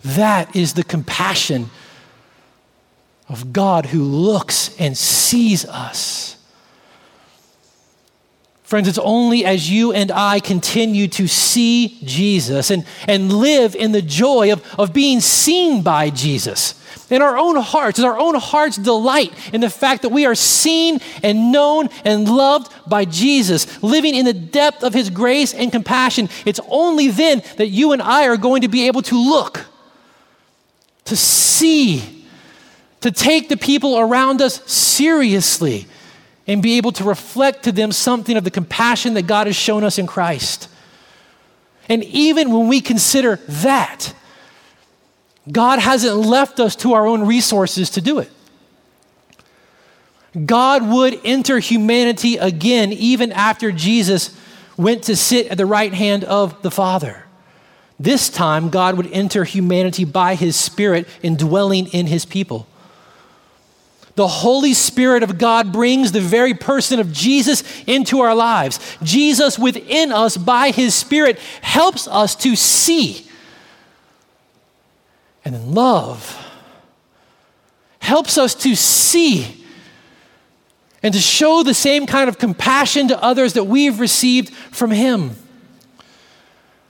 That 0.03 0.55
is 0.55 0.73
the 0.73 0.85
compassion 0.85 1.69
of 3.27 3.51
God 3.51 3.87
who 3.87 4.03
looks 4.03 4.73
and 4.79 4.97
sees 4.97 5.65
us 5.65 6.36
Friends, 8.67 8.89
it's 8.89 8.97
only 8.97 9.45
as 9.45 9.71
you 9.71 9.93
and 9.93 10.11
I 10.11 10.41
continue 10.41 11.07
to 11.07 11.25
see 11.25 11.99
Jesus 12.03 12.69
and, 12.69 12.85
and 13.07 13.31
live 13.31 13.75
in 13.75 13.93
the 13.93 14.01
joy 14.01 14.51
of, 14.51 14.61
of 14.77 14.91
being 14.91 15.21
seen 15.21 15.83
by 15.83 16.09
Jesus 16.09 16.73
in 17.09 17.21
our 17.21 17.37
own 17.37 17.55
hearts, 17.55 17.97
as 17.97 18.03
our 18.03 18.19
own 18.19 18.35
hearts 18.35 18.75
delight 18.75 19.31
in 19.53 19.61
the 19.61 19.69
fact 19.69 20.01
that 20.01 20.09
we 20.09 20.25
are 20.25 20.35
seen 20.35 20.99
and 21.23 21.53
known 21.53 21.87
and 22.03 22.27
loved 22.27 22.69
by 22.85 23.05
Jesus, 23.05 23.81
living 23.81 24.13
in 24.13 24.25
the 24.25 24.33
depth 24.33 24.83
of 24.83 24.93
his 24.93 25.09
grace 25.09 25.53
and 25.53 25.71
compassion. 25.71 26.27
It's 26.45 26.59
only 26.67 27.07
then 27.07 27.43
that 27.55 27.67
you 27.67 27.93
and 27.93 28.01
I 28.01 28.27
are 28.27 28.35
going 28.35 28.63
to 28.63 28.67
be 28.67 28.87
able 28.87 29.03
to 29.03 29.15
look, 29.15 29.65
to 31.05 31.15
see 31.15 32.25
to 32.99 33.11
take 33.11 33.47
the 33.47 33.55
people 33.55 33.97
around 33.97 34.41
us 34.41 34.61
seriously 34.69 35.87
and 36.47 36.63
be 36.63 36.77
able 36.77 36.93
to 36.93 37.03
reflect 37.03 37.63
to 37.63 37.71
them 37.71 37.91
something 37.91 38.37
of 38.37 38.43
the 38.43 38.51
compassion 38.51 39.13
that 39.15 39.27
God 39.27 39.47
has 39.47 39.55
shown 39.55 39.83
us 39.83 39.99
in 39.99 40.07
Christ. 40.07 40.69
And 41.89 42.03
even 42.05 42.51
when 42.51 42.67
we 42.67 42.81
consider 42.81 43.37
that, 43.47 44.13
God 45.51 45.79
hasn't 45.79 46.15
left 46.15 46.59
us 46.59 46.75
to 46.77 46.93
our 46.93 47.05
own 47.05 47.25
resources 47.25 47.89
to 47.91 48.01
do 48.01 48.19
it. 48.19 48.29
God 50.45 50.87
would 50.87 51.19
enter 51.23 51.59
humanity 51.59 52.37
again 52.37 52.91
even 52.93 53.31
after 53.31 53.71
Jesus 53.71 54.35
went 54.75 55.03
to 55.03 55.15
sit 55.15 55.47
at 55.47 55.57
the 55.57 55.65
right 55.65 55.93
hand 55.93 56.23
of 56.23 56.61
the 56.61 56.69
Father. 56.69 57.25
This 57.99 58.29
time, 58.29 58.69
God 58.69 58.95
would 58.97 59.11
enter 59.11 59.43
humanity 59.43 60.05
by 60.05 60.35
his 60.35 60.55
Spirit 60.55 61.07
indwelling 61.23 61.87
in 61.87 62.05
his 62.05 62.25
people. 62.25 62.67
The 64.17 64.27
Holy 64.27 64.73
Spirit 64.73 65.21
of 65.21 65.37
God 65.37 65.71
brings 65.71 66.11
the 66.11 66.19
very 66.19 66.55
person 66.55 66.99
of 66.99 67.13
Jesus 67.13 67.63
into 67.85 68.19
our 68.19 68.33
lives. 68.33 68.97
Jesus 69.03 69.59
within 69.59 70.11
us 70.11 70.37
by 70.37 70.71
his 70.71 70.95
Spirit 70.95 71.37
helps 71.61 72.07
us 72.07 72.35
to 72.37 72.55
see 72.55 73.27
and 75.45 75.53
then 75.53 75.71
love, 75.71 76.35
helps 77.99 78.39
us 78.39 78.55
to 78.55 78.75
see 78.75 79.63
and 81.03 81.13
to 81.13 81.19
show 81.19 81.61
the 81.61 81.75
same 81.75 82.07
kind 82.07 82.27
of 82.27 82.39
compassion 82.39 83.07
to 83.09 83.23
others 83.23 83.53
that 83.53 83.65
we've 83.65 83.99
received 83.99 84.49
from 84.49 84.89
Him. 84.89 85.35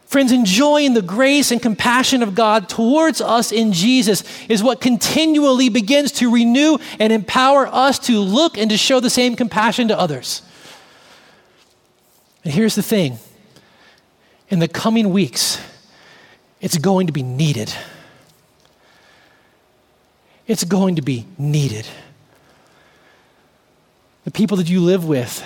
Friends, 0.08 0.32
enjoying 0.32 0.94
the 0.94 1.02
grace 1.02 1.52
and 1.52 1.62
compassion 1.62 2.24
of 2.24 2.34
God 2.34 2.70
towards 2.70 3.20
us 3.20 3.52
in 3.52 3.74
Jesus 3.74 4.24
is 4.48 4.64
what 4.64 4.80
continually 4.80 5.68
begins 5.68 6.14
to 6.14 6.32
renew 6.34 6.78
and 6.98 7.12
empower 7.12 7.68
us 7.68 8.00
to 8.00 8.20
look 8.22 8.58
and 8.58 8.70
to 8.72 8.78
show 8.78 9.02
the 9.02 9.10
same 9.10 9.36
compassion 9.36 9.90
to 9.90 10.00
others. 10.00 10.44
And 12.46 12.54
here's 12.54 12.76
the 12.76 12.82
thing 12.82 13.20
in 14.50 14.60
the 14.60 14.70
coming 14.70 15.12
weeks, 15.12 15.60
it's 16.62 16.78
going 16.78 17.08
to 17.08 17.14
be 17.14 17.22
needed. 17.22 17.74
It's 20.48 20.64
going 20.64 20.96
to 20.96 21.02
be 21.02 21.26
needed. 21.38 21.86
The 24.24 24.32
people 24.32 24.56
that 24.56 24.70
you 24.70 24.80
live 24.80 25.06
with, 25.06 25.46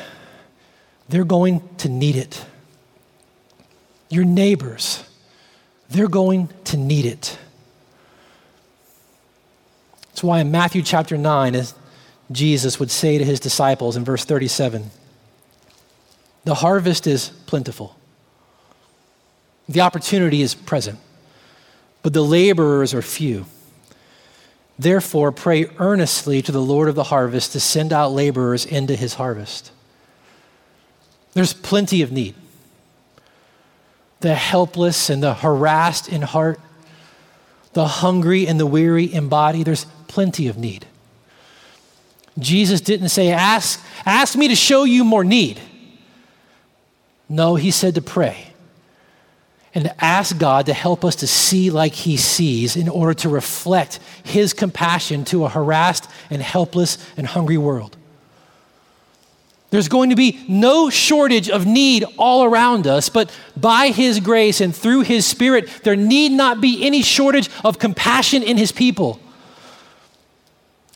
they're 1.09 1.23
going 1.23 1.67
to 1.77 1.89
need 1.89 2.15
it. 2.15 2.45
Your 4.11 4.25
neighbors, 4.25 5.05
they're 5.89 6.09
going 6.09 6.49
to 6.65 6.75
need 6.75 7.05
it. 7.05 7.39
That's 10.09 10.21
why 10.21 10.41
in 10.41 10.51
Matthew 10.51 10.81
chapter 10.81 11.17
9, 11.17 11.63
Jesus 12.29 12.77
would 12.77 12.91
say 12.91 13.17
to 13.17 13.23
his 13.23 13.39
disciples 13.39 13.95
in 13.95 14.03
verse 14.03 14.25
37 14.25 14.91
The 16.43 16.55
harvest 16.55 17.07
is 17.07 17.29
plentiful, 17.45 17.95
the 19.69 19.79
opportunity 19.79 20.41
is 20.41 20.55
present, 20.55 20.99
but 22.03 22.11
the 22.11 22.21
laborers 22.21 22.93
are 22.93 23.01
few. 23.01 23.45
Therefore, 24.77 25.31
pray 25.31 25.67
earnestly 25.77 26.41
to 26.41 26.51
the 26.51 26.61
Lord 26.61 26.89
of 26.89 26.95
the 26.95 27.05
harvest 27.05 27.53
to 27.53 27.61
send 27.61 27.93
out 27.93 28.11
laborers 28.11 28.65
into 28.65 28.97
his 28.97 29.13
harvest. 29.13 29.71
There's 31.33 31.53
plenty 31.53 32.01
of 32.01 32.11
need. 32.11 32.35
The 34.21 34.33
helpless 34.35 35.09
and 35.09 35.21
the 35.21 35.33
harassed 35.33 36.09
in 36.09 36.21
heart, 36.21 36.59
the 37.73 37.87
hungry 37.87 38.47
and 38.47 38.59
the 38.59 38.65
weary 38.65 39.05
in 39.05 39.29
body, 39.29 39.63
there's 39.63 39.85
plenty 40.07 40.47
of 40.47 40.57
need. 40.57 40.85
Jesus 42.39 42.81
didn't 42.81 43.09
say, 43.09 43.31
Ask, 43.31 43.83
ask 44.05 44.37
me 44.37 44.47
to 44.47 44.55
show 44.55 44.83
you 44.83 45.03
more 45.03 45.23
need. 45.23 45.59
No, 47.27 47.55
he 47.55 47.71
said 47.71 47.95
to 47.95 48.01
pray 48.01 48.51
and 49.73 49.85
to 49.85 50.03
ask 50.03 50.37
God 50.37 50.65
to 50.65 50.73
help 50.73 51.05
us 51.05 51.15
to 51.17 51.27
see 51.27 51.69
like 51.69 51.93
He 51.93 52.17
sees 52.17 52.75
in 52.75 52.89
order 52.89 53.13
to 53.15 53.29
reflect 53.29 53.99
His 54.23 54.53
compassion 54.53 55.23
to 55.25 55.45
a 55.45 55.49
harassed 55.49 56.09
and 56.29 56.41
helpless 56.41 56.97
and 57.15 57.25
hungry 57.25 57.57
world. 57.57 57.95
There's 59.71 59.87
going 59.87 60.09
to 60.09 60.17
be 60.17 60.43
no 60.47 60.89
shortage 60.89 61.49
of 61.49 61.65
need 61.65 62.03
all 62.17 62.43
around 62.43 62.87
us, 62.87 63.09
but 63.09 63.35
by 63.57 63.87
His 63.87 64.19
grace 64.19 64.61
and 64.61 64.75
through 64.75 65.01
His 65.01 65.25
Spirit, 65.25 65.69
there 65.83 65.95
need 65.95 66.33
not 66.33 66.61
be 66.61 66.85
any 66.85 67.01
shortage 67.01 67.49
of 67.63 67.79
compassion 67.79 68.43
in 68.43 68.57
His 68.57 68.71
people. 68.71 69.19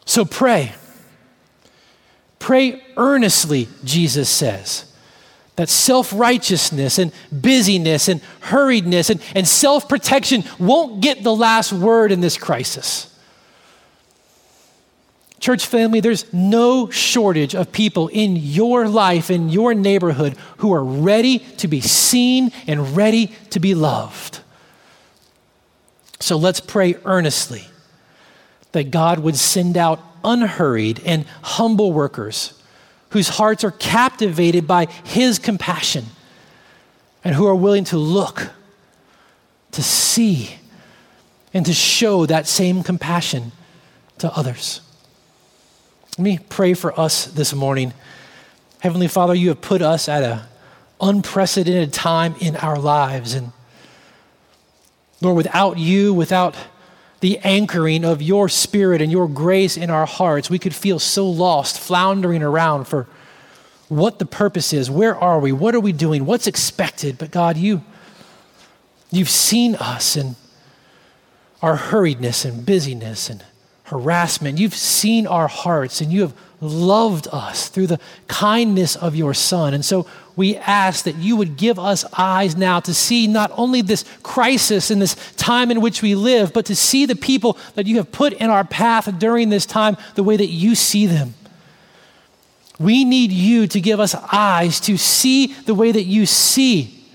So 0.05 0.25
pray. 0.25 0.75
Pray 2.37 2.83
earnestly, 2.97 3.69
Jesus 3.83 4.29
says 4.29 4.91
that 5.55 5.69
self 5.69 6.11
righteousness 6.13 6.99
and 6.99 7.13
busyness 7.31 8.09
and 8.09 8.21
hurriedness 8.41 9.09
and, 9.09 9.21
and 9.33 9.47
self 9.47 9.87
protection 9.87 10.43
won't 10.59 11.01
get 11.01 11.23
the 11.23 11.33
last 11.33 11.71
word 11.71 12.11
in 12.11 12.19
this 12.19 12.37
crisis. 12.37 13.14
Church 15.45 15.67
family, 15.67 15.99
there's 15.99 16.33
no 16.33 16.89
shortage 16.89 17.53
of 17.53 17.71
people 17.71 18.07
in 18.07 18.35
your 18.35 18.89
life, 18.89 19.29
in 19.29 19.49
your 19.49 19.75
neighborhood, 19.75 20.35
who 20.57 20.73
are 20.73 20.83
ready 20.83 21.37
to 21.37 21.67
be 21.67 21.81
seen 21.81 22.51
and 22.65 22.97
ready 22.97 23.27
to 23.51 23.59
be 23.59 23.75
loved. 23.75 24.39
So 26.19 26.35
let's 26.35 26.59
pray 26.59 26.95
earnestly 27.05 27.61
that 28.71 28.89
God 28.89 29.19
would 29.19 29.35
send 29.35 29.77
out 29.77 30.01
unhurried 30.23 30.99
and 31.05 31.25
humble 31.43 31.93
workers 31.93 32.59
whose 33.09 33.29
hearts 33.29 33.63
are 33.63 33.69
captivated 33.69 34.65
by 34.65 34.87
his 35.03 35.37
compassion 35.37 36.05
and 37.23 37.35
who 37.35 37.45
are 37.45 37.53
willing 37.53 37.83
to 37.83 37.99
look, 37.99 38.49
to 39.73 39.83
see, 39.83 40.55
and 41.53 41.67
to 41.67 41.73
show 41.73 42.25
that 42.25 42.47
same 42.47 42.81
compassion 42.81 43.51
to 44.17 44.35
others. 44.35 44.81
Let 46.17 46.23
me 46.23 46.39
pray 46.47 46.73
for 46.73 46.97
us 46.97 47.25
this 47.25 47.53
morning. 47.53 47.93
Heavenly 48.79 49.09
Father, 49.09 49.35
you 49.35 49.49
have 49.49 49.59
put 49.59 49.81
us 49.81 50.07
at 50.07 50.23
an 50.23 50.39
unprecedented 51.01 51.91
time 51.91 52.35
in 52.39 52.55
our 52.55 52.79
lives. 52.79 53.33
And 53.33 53.51
Lord, 55.19 55.35
without 55.35 55.77
you, 55.77 56.13
without 56.13 56.55
the 57.19 57.37
anchoring 57.39 58.05
of 58.05 58.21
your 58.21 58.47
spirit 58.47 59.01
and 59.01 59.11
your 59.11 59.27
grace 59.27 59.75
in 59.75 59.89
our 59.89 60.05
hearts, 60.05 60.49
we 60.49 60.57
could 60.57 60.73
feel 60.73 60.99
so 60.99 61.29
lost, 61.29 61.77
floundering 61.77 62.43
around 62.43 62.85
for 62.85 63.07
what 63.89 64.17
the 64.17 64.25
purpose 64.25 64.71
is. 64.71 64.89
Where 64.89 65.17
are 65.17 65.41
we? 65.41 65.51
What 65.51 65.75
are 65.75 65.81
we 65.81 65.91
doing? 65.91 66.25
What's 66.25 66.47
expected? 66.47 67.17
But 67.17 67.31
God, 67.31 67.57
you, 67.57 67.83
you've 69.11 69.29
seen 69.29 69.75
us 69.75 70.15
and 70.15 70.37
our 71.61 71.75
hurriedness 71.75 72.45
and 72.45 72.65
busyness 72.65 73.29
and 73.29 73.43
harassment. 73.85 74.57
You've 74.59 74.75
seen 74.75 75.27
our 75.27 75.47
hearts 75.47 76.01
and 76.01 76.11
you 76.11 76.21
have 76.21 76.33
loved 76.59 77.27
us 77.31 77.69
through 77.69 77.87
the 77.87 77.99
kindness 78.27 78.95
of 78.95 79.15
your 79.15 79.33
Son. 79.33 79.73
And 79.73 79.85
so 79.85 80.07
we 80.35 80.57
ask 80.57 81.05
that 81.05 81.15
you 81.15 81.35
would 81.35 81.55
give 81.55 81.77
us 81.77 82.03
eyes 82.17 82.57
now 82.57 82.79
to 82.81 82.93
see 82.93 83.27
not 83.27 83.51
only 83.55 83.81
this 83.81 84.03
crisis 84.23 84.89
and 84.89 85.01
this 85.01 85.15
time 85.35 85.69
in 85.69 85.81
which 85.81 86.01
we 86.01 86.15
live, 86.15 86.51
but 86.51 86.65
to 86.65 86.75
see 86.75 87.05
the 87.05 87.15
people 87.15 87.57
that 87.75 87.85
you 87.85 87.97
have 87.97 88.11
put 88.11 88.33
in 88.33 88.49
our 88.49 88.63
path 88.63 89.19
during 89.19 89.49
this 89.49 89.65
time 89.65 89.97
the 90.15 90.23
way 90.23 90.35
that 90.35 90.47
you 90.47 90.73
see 90.73 91.05
them. 91.05 91.35
We 92.79 93.05
need 93.05 93.31
you 93.31 93.67
to 93.67 93.79
give 93.79 93.99
us 93.99 94.15
eyes 94.15 94.79
to 94.81 94.97
see 94.97 95.47
the 95.47 95.75
way 95.75 95.91
that 95.91 96.03
you 96.03 96.25
see, 96.25 97.05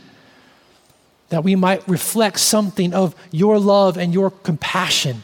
that 1.30 1.44
we 1.44 1.56
might 1.56 1.87
reflect 1.88 2.38
something 2.38 2.94
of 2.94 3.14
your 3.30 3.59
love 3.59 3.98
and 3.98 4.14
your 4.14 4.30
compassion 4.30 5.23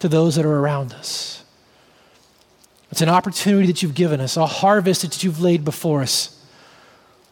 to 0.00 0.08
those 0.08 0.36
that 0.36 0.44
are 0.44 0.58
around 0.58 0.92
us. 0.92 1.44
It's 2.90 3.00
an 3.00 3.08
opportunity 3.08 3.68
that 3.68 3.82
you've 3.82 3.94
given 3.94 4.20
us, 4.20 4.36
a 4.36 4.46
harvest 4.46 5.02
that 5.02 5.22
you've 5.22 5.40
laid 5.40 5.64
before 5.64 6.02
us. 6.02 6.36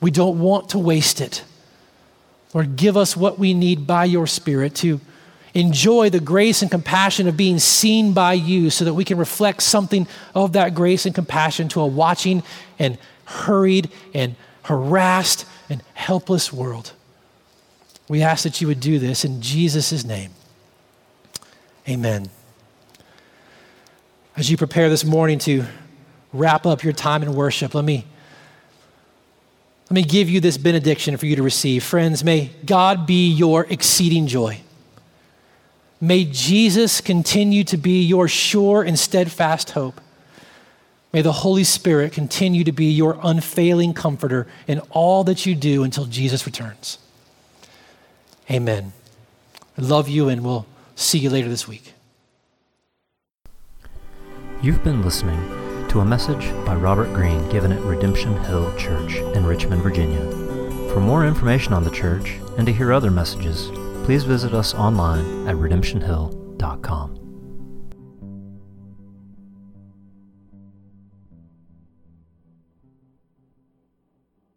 We 0.01 0.11
don't 0.11 0.39
want 0.39 0.71
to 0.71 0.79
waste 0.79 1.21
it. 1.21 1.45
Lord, 2.55 2.77
give 2.77 2.97
us 2.97 3.16
what 3.16 3.39
we 3.39 3.53
need 3.53 3.87
by 3.87 4.05
your 4.05 4.27
Spirit 4.27 4.75
to 4.77 5.01
enjoy 5.55 6.11
the 6.11 6.21
grace 6.21 6.62
and 6.62 6.71
compassion 6.71 7.27
of 7.27 7.37
being 7.37 7.59
seen 7.59 8.12
by 8.12 8.35
you 8.35 8.71
so 8.71 8.85
that 8.85 8.95
we 8.95 9.05
can 9.05 9.19
reflect 9.19 9.62
something 9.62 10.07
of 10.35 10.53
that 10.53 10.75
grace 10.75 11.05
and 11.05 11.14
compassion 11.14 11.69
to 11.69 11.81
a 11.81 11.87
watching 11.87 12.43
and 12.79 12.97
hurried 13.25 13.91
and 14.14 14.37
harassed 14.62 15.45
and 15.69 15.83
helpless 15.95 16.53
world. 16.53 16.93
We 18.09 18.23
ask 18.23 18.45
that 18.45 18.61
you 18.61 18.69
would 18.69 18.81
do 18.81 18.99
this 18.99 19.25
in 19.25 19.43
Jesus' 19.43 20.05
name. 20.05 20.31
Amen. 21.89 22.31
As 24.39 24.49
you 24.49 24.57
prepare 24.57 24.89
this 24.89 25.05
morning 25.05 25.41
to 25.41 25.64
wrap 26.32 26.64
up 26.64 26.84
your 26.84 26.93
time 26.93 27.24
in 27.24 27.34
worship, 27.34 27.74
let 27.74 27.84
me 27.84 28.07
let 29.91 29.95
me 29.95 30.03
give 30.03 30.30
you 30.30 30.41
this 30.41 30.57
benediction 30.57 31.16
for 31.16 31.26
you 31.26 31.34
to 31.34 31.43
receive. 31.43 31.82
Friends, 31.82 32.22
may 32.22 32.53
God 32.64 33.05
be 33.05 33.28
your 33.28 33.66
exceeding 33.68 34.28
joy. 34.28 34.61
May 36.01 36.24
Jesus 36.24 37.01
continue 37.01 37.64
to 37.64 37.76
be 37.76 38.01
your 38.05 38.28
sure 38.28 38.84
and 38.84 38.97
steadfast 38.97 39.70
hope. 39.70 40.01
May 41.12 41.22
the 41.22 41.32
Holy 41.32 41.64
Spirit 41.64 42.12
continue 42.12 42.62
to 42.62 42.70
be 42.70 42.93
your 42.93 43.18
unfailing 43.20 43.93
comforter 43.93 44.47
in 44.68 44.78
all 44.91 45.24
that 45.24 45.47
you 45.47 45.57
do 45.57 45.82
until 45.82 46.05
Jesus 46.05 46.47
returns. 46.47 46.99
Amen. 48.49 48.93
I 49.76 49.82
love 49.82 50.09
you, 50.09 50.28
and 50.28 50.45
we'll 50.45 50.66
see 50.95 51.18
you 51.18 51.28
later 51.28 51.49
this 51.49 51.66
week. 51.66 51.95
You've 54.61 54.83
been 54.83 55.03
listening 55.03 55.39
to 55.87 56.01
a 56.01 56.05
message 56.05 56.51
by 56.67 56.75
Robert 56.75 57.15
Greene 57.15 57.49
given 57.49 57.71
at 57.71 57.81
Redemption 57.83 58.37
Hill 58.43 58.75
Church 58.77 59.15
in 59.37 59.47
Richmond, 59.47 59.83
Virginia. 59.83 60.21
For 60.93 60.99
more 60.99 61.25
information 61.25 61.73
on 61.73 61.85
the 61.85 61.93
church 61.93 62.41
and 62.57 62.67
to 62.67 62.73
hear 62.73 62.93
other 62.93 63.11
messages, 63.11 63.71
please 64.05 64.25
visit 64.25 64.55
us 64.55 64.75
online 64.75 65.47
at 65.47 65.55
redemptionhill.com. 65.55 67.28